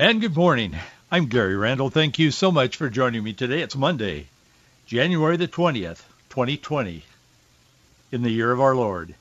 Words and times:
And 0.00 0.20
good 0.20 0.36
morning. 0.36 0.76
I'm 1.10 1.26
Gary 1.26 1.56
Randall. 1.56 1.90
Thank 1.90 2.20
you 2.20 2.30
so 2.30 2.52
much 2.52 2.76
for 2.76 2.88
joining 2.88 3.24
me 3.24 3.32
today. 3.32 3.62
It's 3.62 3.74
Monday, 3.74 4.28
January 4.86 5.36
the 5.36 5.48
20th, 5.48 6.02
2020, 6.30 7.02
in 8.12 8.22
the 8.22 8.30
year 8.30 8.52
of 8.52 8.60
our 8.60 8.76
Lord. 8.76 9.16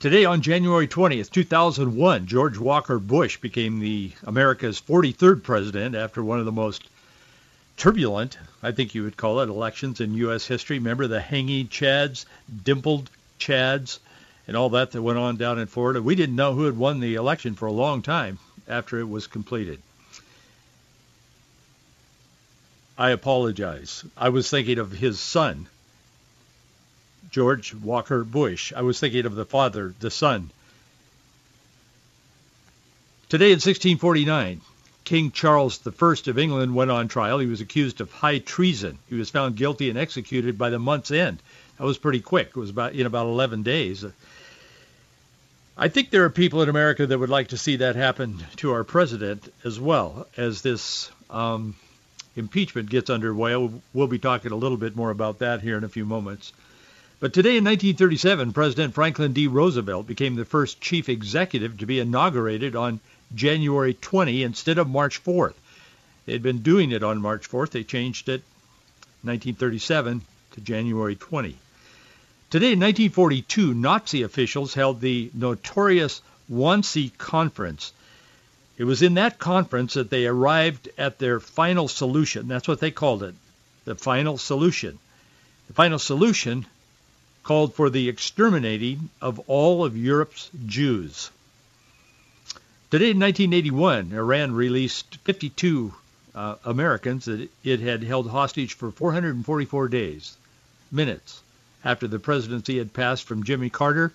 Today 0.00 0.24
on 0.24 0.40
January 0.40 0.88
20th, 0.88 1.30
2001, 1.30 2.26
George 2.26 2.56
Walker 2.56 2.98
Bush 2.98 3.36
became 3.36 3.78
the 3.78 4.12
America's 4.24 4.80
43rd 4.80 5.42
president 5.42 5.94
after 5.94 6.24
one 6.24 6.38
of 6.38 6.46
the 6.46 6.52
most 6.52 6.82
turbulent, 7.76 8.38
I 8.62 8.72
think 8.72 8.94
you 8.94 9.02
would 9.02 9.18
call 9.18 9.40
it, 9.40 9.50
elections 9.50 10.00
in 10.00 10.14
U.S. 10.14 10.46
history. 10.46 10.78
Remember 10.78 11.06
the 11.06 11.20
hanging 11.20 11.68
Chads, 11.68 12.24
dimpled 12.64 13.10
Chads, 13.38 13.98
and 14.48 14.56
all 14.56 14.70
that 14.70 14.92
that 14.92 15.02
went 15.02 15.18
on 15.18 15.36
down 15.36 15.58
in 15.58 15.66
Florida? 15.66 16.00
We 16.00 16.14
didn't 16.14 16.34
know 16.34 16.54
who 16.54 16.64
had 16.64 16.78
won 16.78 17.00
the 17.00 17.16
election 17.16 17.54
for 17.54 17.66
a 17.66 17.72
long 17.72 18.00
time 18.00 18.38
after 18.68 18.98
it 18.98 19.08
was 19.08 19.26
completed. 19.26 19.80
I 22.98 23.10
apologize. 23.10 24.04
I 24.16 24.30
was 24.30 24.48
thinking 24.48 24.78
of 24.78 24.90
his 24.90 25.20
son, 25.20 25.68
George 27.30 27.74
Walker 27.74 28.24
Bush. 28.24 28.72
I 28.74 28.82
was 28.82 28.98
thinking 28.98 29.26
of 29.26 29.34
the 29.34 29.44
father, 29.44 29.94
the 30.00 30.10
son. 30.10 30.50
Today 33.28 33.46
in 33.46 33.58
1649, 33.58 34.60
King 35.04 35.30
Charles 35.30 35.80
I 35.86 36.30
of 36.30 36.38
England 36.38 36.74
went 36.74 36.90
on 36.90 37.08
trial. 37.08 37.38
He 37.38 37.46
was 37.46 37.60
accused 37.60 38.00
of 38.00 38.10
high 38.10 38.38
treason. 38.38 38.98
He 39.08 39.14
was 39.14 39.30
found 39.30 39.56
guilty 39.56 39.90
and 39.90 39.98
executed 39.98 40.56
by 40.56 40.70
the 40.70 40.78
month's 40.78 41.10
end. 41.10 41.38
That 41.78 41.84
was 41.84 41.98
pretty 41.98 42.20
quick. 42.20 42.48
It 42.48 42.56
was 42.56 42.70
about 42.70 42.94
in 42.94 43.04
about 43.04 43.26
11 43.26 43.62
days. 43.62 44.04
I 45.78 45.88
think 45.88 46.08
there 46.08 46.24
are 46.24 46.30
people 46.30 46.62
in 46.62 46.70
America 46.70 47.06
that 47.06 47.18
would 47.18 47.28
like 47.28 47.48
to 47.48 47.58
see 47.58 47.76
that 47.76 47.96
happen 47.96 48.42
to 48.56 48.72
our 48.72 48.82
president 48.82 49.52
as 49.62 49.78
well 49.78 50.26
as 50.34 50.62
this 50.62 51.10
um, 51.28 51.76
impeachment 52.34 52.88
gets 52.88 53.10
underway. 53.10 53.54
We'll 53.92 54.06
be 54.06 54.18
talking 54.18 54.52
a 54.52 54.56
little 54.56 54.78
bit 54.78 54.96
more 54.96 55.10
about 55.10 55.40
that 55.40 55.60
here 55.60 55.76
in 55.76 55.84
a 55.84 55.88
few 55.90 56.06
moments. 56.06 56.54
But 57.20 57.34
today 57.34 57.58
in 57.58 57.64
1937, 57.64 58.54
President 58.54 58.94
Franklin 58.94 59.34
D. 59.34 59.48
Roosevelt 59.48 60.06
became 60.06 60.34
the 60.34 60.46
first 60.46 60.80
chief 60.80 61.10
executive 61.10 61.76
to 61.78 61.86
be 61.86 62.00
inaugurated 62.00 62.74
on 62.74 63.00
January 63.34 63.92
20 63.92 64.44
instead 64.44 64.78
of 64.78 64.88
March 64.88 65.22
4th. 65.22 65.54
They'd 66.24 66.42
been 66.42 66.62
doing 66.62 66.90
it 66.90 67.02
on 67.02 67.20
March 67.20 67.50
4th. 67.50 67.70
They 67.70 67.84
changed 67.84 68.30
it 68.30 68.42
1937 69.22 70.22
to 70.52 70.60
January 70.62 71.16
20. 71.16 71.58
Today, 72.56 72.72
in 72.72 72.80
1942, 72.80 73.74
Nazi 73.74 74.22
officials 74.22 74.72
held 74.72 75.02
the 75.02 75.30
notorious 75.34 76.22
Wannsee 76.50 77.10
Conference. 77.18 77.92
It 78.78 78.84
was 78.84 79.02
in 79.02 79.12
that 79.12 79.38
conference 79.38 79.92
that 79.92 80.08
they 80.08 80.26
arrived 80.26 80.88
at 80.96 81.18
their 81.18 81.38
final 81.38 81.86
solution. 81.86 82.48
That's 82.48 82.66
what 82.66 82.80
they 82.80 82.90
called 82.90 83.22
it, 83.24 83.34
the 83.84 83.94
final 83.94 84.38
solution. 84.38 84.98
The 85.68 85.74
final 85.74 85.98
solution 85.98 86.64
called 87.42 87.74
for 87.74 87.90
the 87.90 88.08
exterminating 88.08 89.10
of 89.20 89.38
all 89.48 89.84
of 89.84 89.94
Europe's 89.94 90.48
Jews. 90.64 91.28
Today, 92.90 93.10
in 93.10 93.20
1981, 93.20 94.14
Iran 94.14 94.54
released 94.54 95.18
52 95.24 95.92
uh, 96.34 96.54
Americans 96.64 97.26
that 97.26 97.50
it 97.62 97.80
had 97.80 98.02
held 98.02 98.30
hostage 98.30 98.72
for 98.72 98.90
444 98.90 99.88
days, 99.88 100.38
minutes 100.90 101.42
after 101.86 102.08
the 102.08 102.18
presidency 102.18 102.78
had 102.78 102.92
passed 102.92 103.22
from 103.22 103.44
Jimmy 103.44 103.70
Carter 103.70 104.12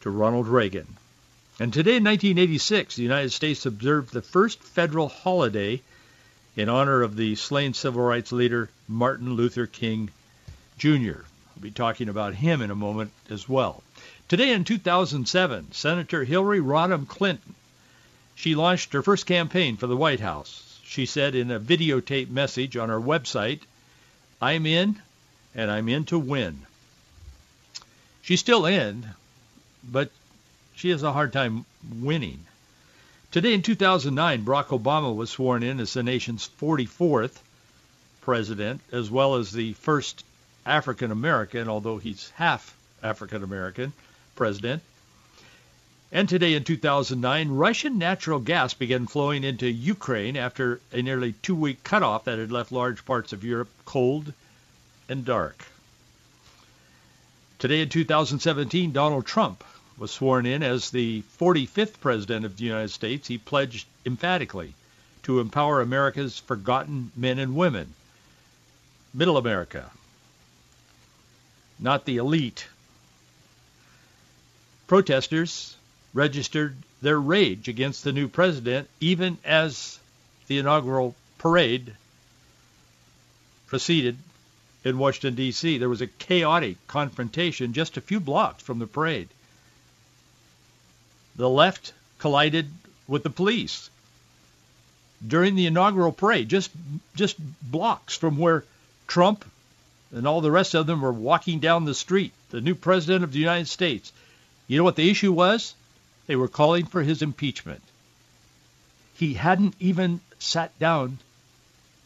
to 0.00 0.08
Ronald 0.08 0.48
Reagan. 0.48 0.86
And 1.60 1.70
today 1.70 1.96
in 1.96 2.04
1986, 2.04 2.96
the 2.96 3.02
United 3.02 3.32
States 3.32 3.66
observed 3.66 4.14
the 4.14 4.22
first 4.22 4.62
federal 4.62 5.10
holiday 5.10 5.82
in 6.56 6.70
honor 6.70 7.02
of 7.02 7.14
the 7.14 7.34
slain 7.34 7.74
civil 7.74 8.00
rights 8.00 8.32
leader 8.32 8.70
Martin 8.88 9.34
Luther 9.34 9.66
King 9.66 10.08
Jr. 10.78 11.20
We'll 11.54 11.60
be 11.60 11.70
talking 11.70 12.08
about 12.08 12.34
him 12.34 12.62
in 12.62 12.70
a 12.70 12.74
moment 12.74 13.10
as 13.28 13.46
well. 13.46 13.82
Today 14.30 14.52
in 14.52 14.64
2007, 14.64 15.72
Senator 15.72 16.24
Hillary 16.24 16.60
Rodham 16.60 17.06
Clinton, 17.06 17.54
she 18.34 18.54
launched 18.54 18.94
her 18.94 19.02
first 19.02 19.26
campaign 19.26 19.76
for 19.76 19.86
the 19.86 19.98
White 19.98 20.20
House. 20.20 20.80
She 20.82 21.04
said 21.04 21.34
in 21.34 21.50
a 21.50 21.60
videotape 21.60 22.30
message 22.30 22.74
on 22.74 22.88
her 22.88 23.00
website, 23.00 23.60
I'm 24.40 24.64
in 24.64 25.02
and 25.54 25.70
I'm 25.70 25.90
in 25.90 26.06
to 26.06 26.18
win. 26.18 26.62
She's 28.26 28.40
still 28.40 28.66
in, 28.66 29.06
but 29.84 30.10
she 30.74 30.90
has 30.90 31.04
a 31.04 31.12
hard 31.12 31.32
time 31.32 31.64
winning. 32.00 32.44
Today 33.30 33.54
in 33.54 33.62
2009, 33.62 34.44
Barack 34.44 34.76
Obama 34.76 35.14
was 35.14 35.30
sworn 35.30 35.62
in 35.62 35.78
as 35.78 35.92
the 35.92 36.02
nation's 36.02 36.50
44th 36.60 37.36
president, 38.22 38.80
as 38.90 39.12
well 39.12 39.36
as 39.36 39.52
the 39.52 39.74
first 39.74 40.24
African 40.66 41.12
American, 41.12 41.68
although 41.68 41.98
he's 41.98 42.30
half 42.30 42.76
African 43.00 43.44
American, 43.44 43.92
president. 44.34 44.82
And 46.10 46.28
today 46.28 46.54
in 46.54 46.64
2009, 46.64 47.50
Russian 47.50 47.96
natural 47.96 48.40
gas 48.40 48.74
began 48.74 49.06
flowing 49.06 49.44
into 49.44 49.68
Ukraine 49.68 50.36
after 50.36 50.80
a 50.90 51.00
nearly 51.00 51.34
two-week 51.42 51.84
cutoff 51.84 52.24
that 52.24 52.40
had 52.40 52.50
left 52.50 52.72
large 52.72 53.04
parts 53.04 53.32
of 53.32 53.44
Europe 53.44 53.70
cold 53.84 54.32
and 55.08 55.24
dark. 55.24 55.64
Today 57.58 57.80
in 57.80 57.88
2017, 57.88 58.92
Donald 58.92 59.24
Trump 59.24 59.64
was 59.96 60.10
sworn 60.10 60.44
in 60.44 60.62
as 60.62 60.90
the 60.90 61.22
45th 61.40 62.00
President 62.00 62.44
of 62.44 62.58
the 62.58 62.64
United 62.64 62.90
States. 62.90 63.28
He 63.28 63.38
pledged 63.38 63.86
emphatically 64.04 64.74
to 65.22 65.40
empower 65.40 65.80
America's 65.80 66.38
forgotten 66.38 67.10
men 67.16 67.38
and 67.38 67.56
women, 67.56 67.94
middle 69.14 69.38
America, 69.38 69.90
not 71.78 72.04
the 72.04 72.18
elite. 72.18 72.68
Protesters 74.86 75.76
registered 76.12 76.76
their 77.00 77.18
rage 77.18 77.68
against 77.68 78.04
the 78.04 78.12
new 78.12 78.28
president 78.28 78.86
even 79.00 79.38
as 79.44 79.98
the 80.46 80.58
inaugural 80.58 81.14
parade 81.38 81.94
proceeded 83.66 84.18
in 84.86 84.98
Washington, 84.98 85.34
D.C. 85.34 85.78
There 85.78 85.88
was 85.88 86.00
a 86.00 86.06
chaotic 86.06 86.76
confrontation 86.86 87.72
just 87.72 87.96
a 87.96 88.00
few 88.00 88.20
blocks 88.20 88.62
from 88.62 88.78
the 88.78 88.86
parade. 88.86 89.28
The 91.34 91.50
left 91.50 91.92
collided 92.20 92.70
with 93.08 93.24
the 93.24 93.30
police 93.30 93.90
during 95.26 95.56
the 95.56 95.66
inaugural 95.66 96.12
parade, 96.12 96.48
just 96.48 96.70
just 97.16 97.36
blocks 97.60 98.16
from 98.16 98.38
where 98.38 98.62
Trump 99.08 99.44
and 100.12 100.24
all 100.24 100.40
the 100.40 100.52
rest 100.52 100.72
of 100.74 100.86
them 100.86 101.00
were 101.00 101.12
walking 101.12 101.58
down 101.58 101.84
the 101.84 101.92
street, 101.92 102.32
the 102.50 102.60
new 102.60 102.76
president 102.76 103.24
of 103.24 103.32
the 103.32 103.40
United 103.40 103.66
States. 103.66 104.12
You 104.68 104.78
know 104.78 104.84
what 104.84 104.94
the 104.94 105.10
issue 105.10 105.32
was? 105.32 105.74
They 106.28 106.36
were 106.36 106.46
calling 106.46 106.86
for 106.86 107.02
his 107.02 107.22
impeachment. 107.22 107.82
He 109.14 109.34
hadn't 109.34 109.74
even 109.80 110.20
sat 110.38 110.78
down 110.78 111.18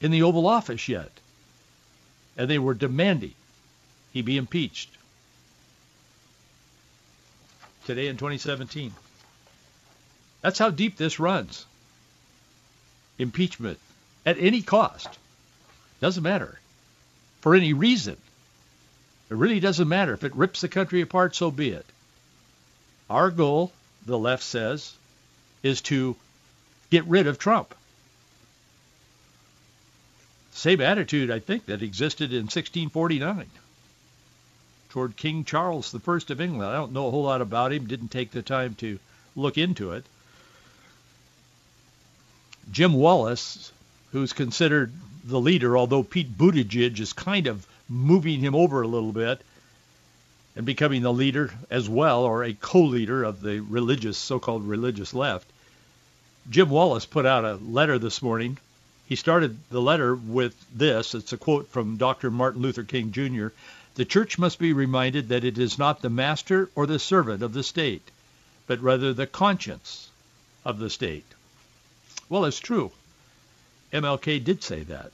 in 0.00 0.10
the 0.10 0.22
Oval 0.22 0.46
Office 0.46 0.88
yet 0.88 1.19
and 2.40 2.48
they 2.48 2.58
were 2.58 2.72
demanding 2.72 3.34
he 4.14 4.22
be 4.22 4.38
impeached. 4.38 4.88
Today 7.84 8.06
in 8.06 8.16
2017. 8.16 8.94
That's 10.40 10.58
how 10.58 10.70
deep 10.70 10.96
this 10.96 11.20
runs. 11.20 11.66
Impeachment 13.18 13.78
at 14.24 14.38
any 14.38 14.62
cost. 14.62 15.18
Doesn't 16.00 16.22
matter. 16.22 16.58
For 17.42 17.54
any 17.54 17.74
reason. 17.74 18.16
It 19.28 19.36
really 19.36 19.60
doesn't 19.60 19.86
matter. 19.86 20.14
If 20.14 20.24
it 20.24 20.34
rips 20.34 20.62
the 20.62 20.68
country 20.68 21.02
apart, 21.02 21.36
so 21.36 21.50
be 21.50 21.68
it. 21.68 21.84
Our 23.10 23.30
goal, 23.30 23.70
the 24.06 24.18
left 24.18 24.44
says, 24.44 24.94
is 25.62 25.82
to 25.82 26.16
get 26.88 27.04
rid 27.04 27.26
of 27.26 27.38
Trump. 27.38 27.74
Same 30.52 30.80
attitude, 30.80 31.30
I 31.30 31.38
think, 31.38 31.66
that 31.66 31.82
existed 31.82 32.32
in 32.32 32.44
1649 32.44 33.46
toward 34.90 35.16
King 35.16 35.44
Charles 35.44 35.94
I 35.94 35.98
of 36.28 36.40
England. 36.40 36.68
I 36.68 36.74
don't 36.74 36.92
know 36.92 37.06
a 37.06 37.10
whole 37.10 37.22
lot 37.22 37.40
about 37.40 37.72
him, 37.72 37.86
didn't 37.86 38.08
take 38.08 38.32
the 38.32 38.42
time 38.42 38.74
to 38.76 38.98
look 39.36 39.56
into 39.56 39.92
it. 39.92 40.04
Jim 42.72 42.92
Wallis, 42.92 43.72
who's 44.12 44.32
considered 44.32 44.92
the 45.24 45.40
leader, 45.40 45.76
although 45.76 46.02
Pete 46.02 46.36
Buttigieg 46.36 46.98
is 46.98 47.12
kind 47.12 47.46
of 47.46 47.66
moving 47.88 48.40
him 48.40 48.54
over 48.54 48.82
a 48.82 48.88
little 48.88 49.12
bit 49.12 49.40
and 50.56 50.66
becoming 50.66 51.02
the 51.02 51.12
leader 51.12 51.52
as 51.70 51.88
well, 51.88 52.24
or 52.24 52.42
a 52.42 52.52
co-leader 52.52 53.22
of 53.22 53.40
the 53.40 53.60
religious, 53.60 54.18
so-called 54.18 54.66
religious 54.66 55.14
left. 55.14 55.46
Jim 56.48 56.68
Wallis 56.70 57.06
put 57.06 57.26
out 57.26 57.44
a 57.44 57.54
letter 57.54 57.98
this 57.98 58.22
morning. 58.22 58.58
He 59.10 59.16
started 59.16 59.58
the 59.70 59.82
letter 59.82 60.14
with 60.14 60.54
this. 60.72 61.16
It's 61.16 61.32
a 61.32 61.36
quote 61.36 61.66
from 61.66 61.96
Dr. 61.96 62.30
Martin 62.30 62.62
Luther 62.62 62.84
King 62.84 63.10
Jr. 63.10 63.48
The 63.96 64.04
church 64.04 64.38
must 64.38 64.60
be 64.60 64.72
reminded 64.72 65.30
that 65.30 65.42
it 65.42 65.58
is 65.58 65.80
not 65.80 66.00
the 66.00 66.08
master 66.08 66.70
or 66.76 66.86
the 66.86 67.00
servant 67.00 67.42
of 67.42 67.52
the 67.52 67.64
state, 67.64 68.08
but 68.68 68.80
rather 68.80 69.12
the 69.12 69.26
conscience 69.26 70.10
of 70.64 70.78
the 70.78 70.88
state. 70.88 71.24
Well, 72.28 72.44
it's 72.44 72.60
true. 72.60 72.92
MLK 73.92 74.44
did 74.44 74.62
say 74.62 74.84
that. 74.84 75.10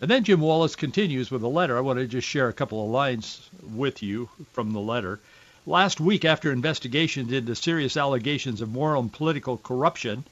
And 0.00 0.08
then 0.08 0.22
Jim 0.22 0.40
Wallis 0.40 0.76
continues 0.76 1.28
with 1.28 1.42
a 1.42 1.48
letter. 1.48 1.76
I 1.76 1.80
want 1.80 1.98
to 1.98 2.06
just 2.06 2.28
share 2.28 2.48
a 2.48 2.52
couple 2.52 2.84
of 2.84 2.92
lines 2.92 3.50
with 3.74 4.00
you 4.00 4.28
from 4.52 4.72
the 4.72 4.78
letter. 4.78 5.18
Last 5.66 5.98
week, 5.98 6.24
after 6.24 6.52
investigations 6.52 7.32
into 7.32 7.56
serious 7.56 7.96
allegations 7.96 8.60
of 8.60 8.70
moral 8.70 9.02
and 9.02 9.12
political 9.12 9.56
corruption, 9.56 10.22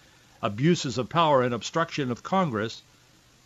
abuses 0.47 0.97
of 0.97 1.09
power, 1.09 1.43
and 1.43 1.53
obstruction 1.53 2.11
of 2.11 2.23
Congress, 2.23 2.83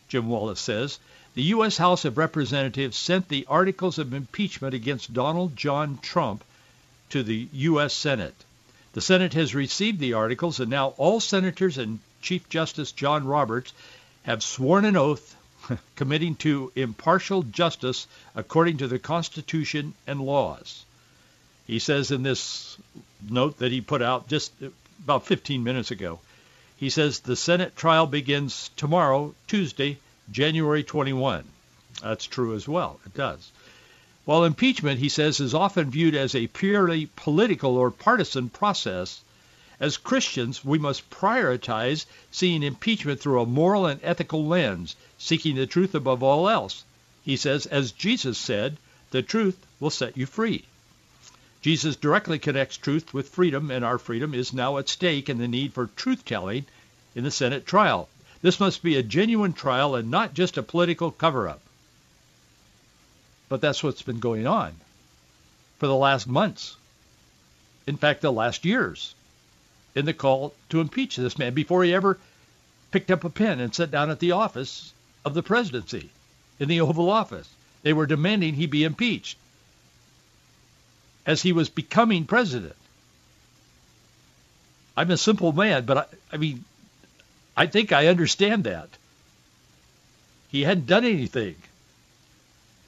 Jim 0.08 0.28
Wallis 0.28 0.60
says, 0.60 0.98
the 1.34 1.42
U.S. 1.54 1.76
House 1.76 2.04
of 2.04 2.18
Representatives 2.18 2.96
sent 2.96 3.28
the 3.28 3.46
articles 3.48 3.98
of 3.98 4.12
impeachment 4.12 4.74
against 4.74 5.14
Donald 5.14 5.56
John 5.56 5.98
Trump 6.02 6.42
to 7.10 7.22
the 7.22 7.48
U.S. 7.52 7.94
Senate. 7.94 8.34
The 8.92 9.00
Senate 9.00 9.34
has 9.34 9.54
received 9.54 10.00
the 10.00 10.14
articles, 10.14 10.58
and 10.58 10.68
now 10.68 10.88
all 10.96 11.20
senators 11.20 11.78
and 11.78 12.00
Chief 12.20 12.48
Justice 12.48 12.90
John 12.90 13.24
Roberts 13.24 13.72
have 14.24 14.42
sworn 14.42 14.84
an 14.84 14.96
oath 14.96 15.36
committing 15.94 16.34
to 16.36 16.72
impartial 16.74 17.44
justice 17.44 18.08
according 18.34 18.78
to 18.78 18.88
the 18.88 18.98
Constitution 18.98 19.94
and 20.06 20.20
laws. 20.20 20.84
He 21.66 21.78
says 21.78 22.10
in 22.10 22.24
this 22.24 22.76
note 23.28 23.58
that 23.58 23.70
he 23.70 23.80
put 23.80 24.02
out 24.02 24.28
just 24.28 24.52
about 25.04 25.26
15 25.26 25.62
minutes 25.62 25.92
ago, 25.92 26.18
he 26.80 26.88
says 26.88 27.20
the 27.20 27.36
Senate 27.36 27.76
trial 27.76 28.06
begins 28.06 28.70
tomorrow, 28.74 29.34
Tuesday, 29.46 29.98
January 30.32 30.82
21. 30.82 31.44
That's 32.02 32.24
true 32.24 32.54
as 32.54 32.66
well. 32.66 32.98
It 33.04 33.12
does. 33.12 33.52
While 34.24 34.44
impeachment, 34.44 34.98
he 34.98 35.10
says, 35.10 35.40
is 35.40 35.52
often 35.52 35.90
viewed 35.90 36.14
as 36.14 36.34
a 36.34 36.46
purely 36.46 37.10
political 37.16 37.76
or 37.76 37.90
partisan 37.90 38.48
process, 38.48 39.20
as 39.78 39.98
Christians, 39.98 40.64
we 40.64 40.78
must 40.78 41.10
prioritize 41.10 42.06
seeing 42.30 42.62
impeachment 42.62 43.20
through 43.20 43.42
a 43.42 43.46
moral 43.46 43.84
and 43.84 44.00
ethical 44.02 44.46
lens, 44.46 44.96
seeking 45.18 45.56
the 45.56 45.66
truth 45.66 45.94
above 45.94 46.22
all 46.22 46.48
else. 46.48 46.84
He 47.22 47.36
says, 47.36 47.66
as 47.66 47.92
Jesus 47.92 48.38
said, 48.38 48.78
the 49.10 49.20
truth 49.20 49.58
will 49.80 49.90
set 49.90 50.16
you 50.16 50.24
free. 50.24 50.64
Jesus 51.62 51.96
directly 51.96 52.38
connects 52.38 52.78
truth 52.78 53.12
with 53.12 53.28
freedom, 53.28 53.70
and 53.70 53.84
our 53.84 53.98
freedom 53.98 54.32
is 54.32 54.52
now 54.52 54.78
at 54.78 54.88
stake 54.88 55.28
in 55.28 55.36
the 55.36 55.48
need 55.48 55.74
for 55.74 55.88
truth-telling 55.88 56.64
in 57.14 57.24
the 57.24 57.30
Senate 57.30 57.66
trial. 57.66 58.08
This 58.40 58.58
must 58.58 58.82
be 58.82 58.96
a 58.96 59.02
genuine 59.02 59.52
trial 59.52 59.94
and 59.94 60.10
not 60.10 60.32
just 60.32 60.56
a 60.56 60.62
political 60.62 61.10
cover-up. 61.10 61.60
But 63.50 63.60
that's 63.60 63.82
what's 63.82 64.00
been 64.00 64.20
going 64.20 64.46
on 64.46 64.74
for 65.78 65.86
the 65.86 65.94
last 65.94 66.26
months. 66.26 66.76
In 67.86 67.96
fact, 67.96 68.22
the 68.22 68.32
last 68.32 68.64
years 68.64 69.14
in 69.94 70.06
the 70.06 70.14
call 70.14 70.54
to 70.70 70.80
impeach 70.80 71.16
this 71.16 71.36
man 71.36 71.52
before 71.52 71.84
he 71.84 71.92
ever 71.92 72.18
picked 72.90 73.10
up 73.10 73.24
a 73.24 73.30
pen 73.30 73.60
and 73.60 73.74
sat 73.74 73.90
down 73.90 74.08
at 74.08 74.20
the 74.20 74.32
office 74.32 74.94
of 75.24 75.34
the 75.34 75.42
presidency 75.42 76.08
in 76.58 76.68
the 76.68 76.80
Oval 76.80 77.10
Office. 77.10 77.48
They 77.82 77.92
were 77.92 78.06
demanding 78.06 78.54
he 78.54 78.66
be 78.66 78.84
impeached 78.84 79.36
as 81.26 81.42
he 81.42 81.52
was 81.52 81.68
becoming 81.68 82.24
president. 82.24 82.76
I'm 84.96 85.10
a 85.10 85.16
simple 85.16 85.52
man, 85.52 85.84
but 85.84 85.98
I, 85.98 86.04
I 86.34 86.36
mean, 86.36 86.64
I 87.56 87.66
think 87.66 87.92
I 87.92 88.08
understand 88.08 88.64
that. 88.64 88.88
He 90.50 90.62
hadn't 90.62 90.86
done 90.86 91.04
anything. 91.04 91.56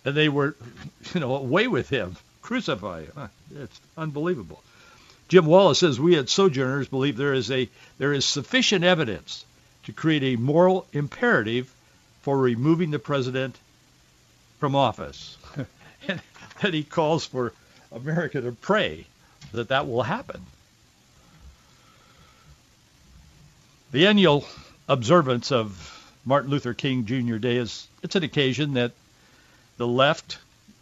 And 0.05 0.15
they 0.15 0.29
were, 0.29 0.57
you 1.15 1.21
know, 1.21 1.37
away 1.37 1.69
with 1.69 1.89
him, 1.89 2.17
crucify 2.43 3.05
him. 3.05 3.31
It's 3.57 3.81
unbelievable. 3.97 4.63
Jim 5.29 5.47
Wallis 5.47 5.79
says 5.79 5.99
we 5.99 6.19
at 6.19 6.29
Sojourners 6.29 6.89
believe 6.89 7.17
there 7.17 7.33
is 7.33 7.51
a 7.51 7.69
there 7.97 8.13
is 8.13 8.27
sufficient 8.27 8.85
evidence 8.85 9.47
to 9.85 9.93
create 9.93 10.23
a 10.23 10.37
moral 10.37 10.87
imperative 10.93 11.73
for 12.23 12.37
removing 12.37 12.91
the 12.91 12.99
president 12.99 13.57
from 14.59 14.77
office. 14.77 15.39
and 16.09 16.21
that 16.61 16.75
he 16.75 16.83
calls 16.83 17.25
for 17.25 17.53
America 17.95 18.41
to 18.41 18.53
pray 18.53 19.07
that 19.53 19.69
that 19.69 19.87
will 19.87 20.03
happen. 20.03 20.41
The 23.93 24.07
annual 24.07 24.47
observance 24.89 25.53
of 25.53 25.89
Martin 26.25 26.51
Luther 26.51 26.75
King 26.75 27.05
Jr. 27.05 27.37
Day 27.37 27.57
is 27.57 27.87
it's 28.03 28.17
an 28.17 28.23
occasion 28.23 28.75
that 28.75 28.93
the 29.77 29.87
left 29.87 30.39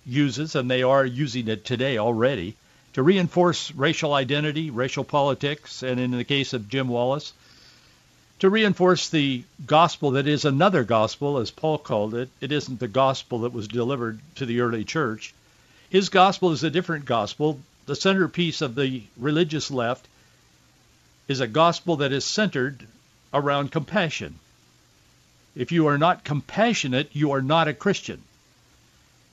uses, 0.06 0.54
and 0.54 0.70
they 0.70 0.82
are 0.82 1.04
using 1.04 1.48
it 1.48 1.64
today 1.64 1.98
already, 1.98 2.56
to 2.92 3.02
reinforce 3.02 3.72
racial 3.72 4.12
identity, 4.12 4.70
racial 4.70 5.04
politics, 5.04 5.82
and 5.82 6.00
in 6.00 6.10
the 6.10 6.24
case 6.24 6.52
of 6.52 6.68
Jim 6.68 6.88
Wallis, 6.88 7.32
to 8.40 8.50
reinforce 8.50 9.08
the 9.08 9.42
gospel 9.66 10.12
that 10.12 10.26
is 10.26 10.44
another 10.44 10.84
gospel, 10.84 11.38
as 11.38 11.50
Paul 11.50 11.78
called 11.78 12.14
it. 12.14 12.28
It 12.40 12.52
isn't 12.52 12.80
the 12.80 12.88
gospel 12.88 13.40
that 13.40 13.52
was 13.52 13.68
delivered 13.68 14.18
to 14.36 14.46
the 14.46 14.60
early 14.60 14.84
church. 14.84 15.34
His 15.90 16.08
gospel 16.08 16.52
is 16.52 16.62
a 16.62 16.70
different 16.70 17.04
gospel. 17.04 17.60
The 17.86 17.96
centerpiece 17.96 18.62
of 18.62 18.76
the 18.76 19.02
religious 19.16 19.72
left 19.72 20.06
is 21.26 21.40
a 21.40 21.48
gospel 21.48 21.96
that 21.96 22.12
is 22.12 22.24
centered 22.24 22.86
around 23.34 23.72
compassion. 23.72 24.38
If 25.56 25.72
you 25.72 25.88
are 25.88 25.98
not 25.98 26.24
compassionate, 26.24 27.10
you 27.12 27.32
are 27.32 27.42
not 27.42 27.66
a 27.66 27.74
Christian. 27.74 28.22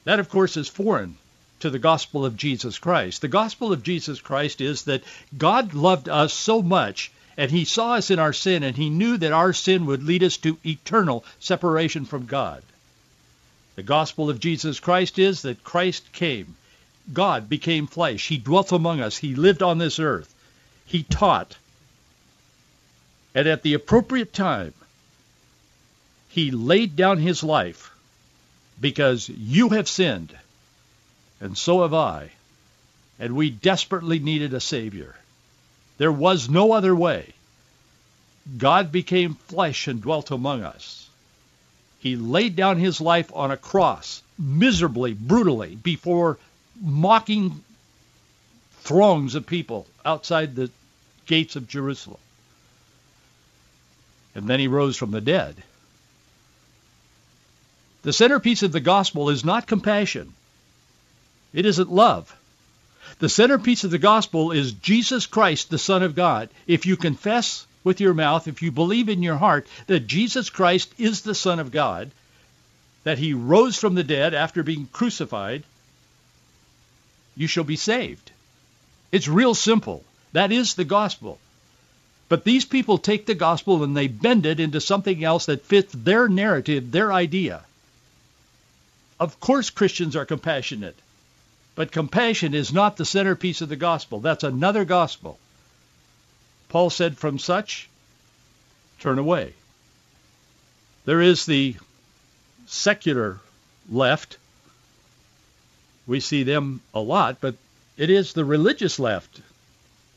That, 0.03 0.19
of 0.19 0.29
course, 0.29 0.57
is 0.57 0.67
foreign 0.67 1.17
to 1.59 1.69
the 1.69 1.79
gospel 1.79 2.25
of 2.25 2.35
Jesus 2.35 2.79
Christ. 2.79 3.21
The 3.21 3.27
gospel 3.27 3.71
of 3.71 3.83
Jesus 3.83 4.19
Christ 4.19 4.59
is 4.59 4.83
that 4.83 5.03
God 5.37 5.75
loved 5.75 6.09
us 6.09 6.33
so 6.33 6.63
much 6.63 7.11
and 7.37 7.51
he 7.51 7.65
saw 7.65 7.93
us 7.93 8.09
in 8.09 8.17
our 8.17 8.33
sin 8.33 8.63
and 8.63 8.75
he 8.75 8.89
knew 8.89 9.17
that 9.17 9.31
our 9.31 9.53
sin 9.53 9.85
would 9.85 10.01
lead 10.01 10.23
us 10.23 10.37
to 10.37 10.57
eternal 10.65 11.23
separation 11.39 12.05
from 12.05 12.25
God. 12.25 12.63
The 13.77 13.83
gospel 13.83 14.31
of 14.31 14.39
Jesus 14.39 14.79
Christ 14.79 15.19
is 15.19 15.43
that 15.43 15.63
Christ 15.63 16.11
came. 16.11 16.55
God 17.13 17.47
became 17.47 17.85
flesh. 17.85 18.27
He 18.27 18.39
dwelt 18.39 18.71
among 18.71 19.01
us. 19.01 19.15
He 19.17 19.35
lived 19.35 19.61
on 19.61 19.77
this 19.77 19.99
earth. 19.99 20.33
He 20.87 21.03
taught. 21.03 21.55
And 23.35 23.47
at 23.47 23.61
the 23.61 23.75
appropriate 23.75 24.33
time, 24.33 24.73
he 26.27 26.49
laid 26.49 26.95
down 26.95 27.19
his 27.19 27.43
life 27.43 27.91
because 28.81 29.29
you 29.29 29.69
have 29.69 29.87
sinned 29.87 30.35
and 31.39 31.55
so 31.55 31.83
have 31.83 31.93
I. 31.93 32.31
And 33.19 33.35
we 33.35 33.51
desperately 33.51 34.17
needed 34.17 34.55
a 34.55 34.59
Savior. 34.59 35.15
There 35.99 36.11
was 36.11 36.49
no 36.49 36.71
other 36.71 36.95
way. 36.95 37.31
God 38.57 38.91
became 38.91 39.35
flesh 39.35 39.87
and 39.87 40.01
dwelt 40.01 40.31
among 40.31 40.63
us. 40.63 41.06
He 41.99 42.15
laid 42.15 42.55
down 42.55 42.77
his 42.77 43.01
life 43.01 43.31
on 43.33 43.51
a 43.51 43.57
cross, 43.57 44.21
miserably, 44.37 45.13
brutally, 45.13 45.75
before 45.75 46.37
mocking 46.79 47.63
throngs 48.81 49.35
of 49.35 49.45
people 49.45 49.87
outside 50.05 50.55
the 50.55 50.69
gates 51.25 51.55
of 51.55 51.67
Jerusalem. 51.67 52.19
And 54.35 54.47
then 54.47 54.59
he 54.59 54.67
rose 54.67 54.95
from 54.95 55.11
the 55.11 55.21
dead. 55.21 55.55
The 58.03 58.13
centerpiece 58.13 58.63
of 58.63 58.71
the 58.71 58.79
gospel 58.79 59.29
is 59.29 59.43
not 59.43 59.67
compassion. 59.67 60.33
It 61.53 61.65
isn't 61.65 61.91
love. 61.91 62.33
The 63.19 63.29
centerpiece 63.29 63.83
of 63.83 63.91
the 63.91 63.97
gospel 63.97 64.51
is 64.51 64.71
Jesus 64.73 65.25
Christ, 65.25 65.69
the 65.69 65.79
Son 65.79 66.03
of 66.03 66.15
God. 66.15 66.49
If 66.67 66.85
you 66.85 66.95
confess 66.95 67.65
with 67.87 68.01
your 68.01 68.13
mouth, 68.13 68.47
if 68.47 68.61
you 68.61 68.71
believe 68.71 69.09
in 69.09 69.23
your 69.23 69.37
heart 69.37 69.65
that 69.87 70.05
Jesus 70.05 70.51
Christ 70.51 70.93
is 70.99 71.21
the 71.21 71.33
Son 71.33 71.59
of 71.59 71.71
God, 71.71 72.11
that 73.03 73.17
he 73.17 73.33
rose 73.33 73.77
from 73.77 73.95
the 73.95 74.03
dead 74.03 74.33
after 74.35 74.61
being 74.61 74.87
crucified, 74.91 75.63
you 77.35 77.47
shall 77.47 77.63
be 77.63 77.77
saved. 77.77 78.31
It's 79.11 79.27
real 79.27 79.55
simple. 79.55 80.03
That 80.33 80.51
is 80.51 80.73
the 80.73 80.83
gospel. 80.83 81.39
But 82.29 82.43
these 82.43 82.65
people 82.65 82.97
take 82.97 83.25
the 83.25 83.35
gospel 83.35 83.83
and 83.83 83.95
they 83.95 84.07
bend 84.07 84.45
it 84.45 84.59
into 84.59 84.81
something 84.81 85.23
else 85.23 85.45
that 85.45 85.65
fits 85.65 85.93
their 85.93 86.27
narrative, 86.27 86.91
their 86.91 87.13
idea. 87.13 87.63
Of 89.19 89.39
course 89.39 89.69
Christians 89.69 90.15
are 90.15 90.25
compassionate. 90.25 90.97
But 91.75 91.91
compassion 91.91 92.53
is 92.53 92.73
not 92.73 92.97
the 92.97 93.05
centerpiece 93.05 93.61
of 93.61 93.69
the 93.69 93.75
gospel. 93.75 94.19
That's 94.19 94.43
another 94.43 94.83
gospel. 94.83 95.39
Paul 96.69 96.89
said, 96.89 97.17
from 97.17 97.39
such, 97.39 97.89
turn 98.99 99.19
away. 99.19 99.53
There 101.05 101.21
is 101.21 101.45
the 101.45 101.75
secular 102.65 103.39
left. 103.89 104.37
We 106.05 106.19
see 106.19 106.43
them 106.43 106.81
a 106.93 106.99
lot, 106.99 107.37
but 107.39 107.55
it 107.97 108.09
is 108.09 108.33
the 108.33 108.45
religious 108.45 108.99
left 108.99 109.41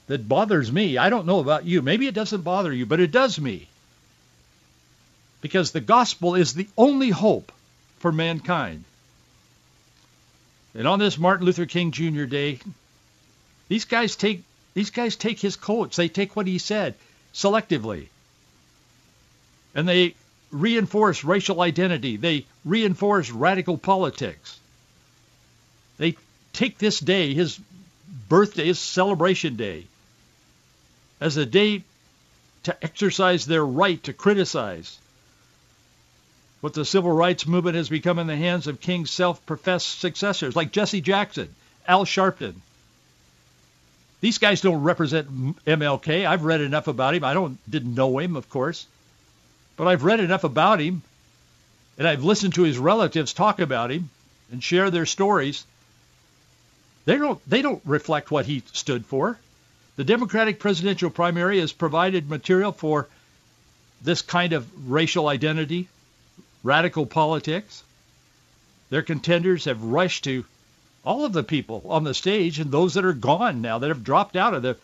that 0.08 0.28
bothers 0.28 0.72
me. 0.72 0.98
I 0.98 1.08
don't 1.08 1.26
know 1.26 1.38
about 1.38 1.64
you. 1.64 1.82
Maybe 1.82 2.08
it 2.08 2.14
doesn't 2.14 2.42
bother 2.42 2.72
you, 2.72 2.86
but 2.86 3.00
it 3.00 3.12
does 3.12 3.38
me. 3.40 3.68
Because 5.40 5.70
the 5.70 5.80
gospel 5.80 6.34
is 6.34 6.52
the 6.52 6.68
only 6.76 7.10
hope 7.10 7.52
for 8.00 8.10
mankind. 8.10 8.84
And 10.74 10.86
on 10.86 10.98
this 10.98 11.18
Martin 11.18 11.46
Luther 11.46 11.66
King 11.66 11.92
Jr. 11.92 12.24
Day, 12.24 12.58
these 13.68 13.84
guys 13.84 14.16
take 14.16 14.42
these 14.74 14.90
guys 14.90 15.16
take 15.16 15.40
his 15.40 15.56
quotes. 15.56 15.96
They 15.96 16.08
take 16.08 16.36
what 16.36 16.46
he 16.46 16.58
said 16.58 16.94
selectively. 17.34 18.08
And 19.74 19.88
they 19.88 20.14
reinforce 20.50 21.24
racial 21.24 21.60
identity. 21.60 22.16
They 22.16 22.46
reinforce 22.64 23.30
radical 23.30 23.78
politics. 23.78 24.58
They 25.98 26.16
take 26.52 26.78
this 26.78 26.98
day, 26.98 27.34
his 27.34 27.58
birthday, 28.28 28.66
his 28.66 28.78
celebration 28.78 29.56
day, 29.56 29.86
as 31.20 31.36
a 31.36 31.46
day 31.46 31.84
to 32.64 32.84
exercise 32.84 33.46
their 33.46 33.64
right 33.64 34.02
to 34.04 34.12
criticize 34.12 34.98
what 36.60 36.74
the 36.74 36.84
civil 36.84 37.12
rights 37.12 37.46
movement 37.46 37.76
has 37.76 37.88
become 37.88 38.18
in 38.18 38.26
the 38.26 38.36
hands 38.36 38.66
of 38.66 38.80
King's 38.80 39.10
self-professed 39.10 39.98
successors, 39.98 40.54
like 40.54 40.72
Jesse 40.72 41.00
Jackson, 41.00 41.54
Al 41.86 42.04
Sharpton. 42.04 42.54
These 44.20 44.38
guys 44.38 44.60
don't 44.60 44.82
represent 44.82 45.28
MLK. 45.64 46.26
I've 46.26 46.44
read 46.44 46.60
enough 46.60 46.88
about 46.88 47.14
him. 47.14 47.24
I 47.24 47.34
don't 47.34 47.58
didn't 47.70 47.94
know 47.94 48.18
him, 48.18 48.36
of 48.36 48.50
course. 48.50 48.86
But 49.76 49.88
I've 49.88 50.04
read 50.04 50.20
enough 50.20 50.44
about 50.44 50.80
him, 50.80 51.02
and 51.96 52.06
I've 52.06 52.22
listened 52.22 52.54
to 52.54 52.62
his 52.62 52.78
relatives 52.78 53.32
talk 53.32 53.60
about 53.60 53.90
him 53.90 54.10
and 54.52 54.62
share 54.62 54.90
their 54.90 55.06
stories. 55.06 55.64
They 57.06 57.16
don't 57.16 57.40
they 57.48 57.62
don't 57.62 57.82
reflect 57.86 58.30
what 58.30 58.46
he 58.46 58.62
stood 58.72 59.06
for. 59.06 59.38
The 59.96 60.04
Democratic 60.04 60.58
presidential 60.58 61.10
primary 61.10 61.60
has 61.60 61.72
provided 61.72 62.28
material 62.28 62.72
for 62.72 63.08
this 64.02 64.22
kind 64.22 64.52
of 64.52 64.90
racial 64.90 65.28
identity, 65.28 65.88
radical 66.62 67.06
politics. 67.06 67.82
Their 68.90 69.02
contenders 69.02 69.64
have 69.64 69.82
rushed 69.82 70.24
to 70.24 70.44
all 71.04 71.24
of 71.24 71.32
the 71.32 71.42
people 71.42 71.82
on 71.88 72.04
the 72.04 72.14
stage 72.14 72.58
and 72.58 72.70
those 72.70 72.94
that 72.94 73.04
are 73.04 73.12
gone 73.12 73.62
now 73.62 73.78
that 73.78 73.88
have 73.88 74.04
dropped 74.04 74.36
out 74.36 74.54
of 74.54 74.62
the 74.62 74.76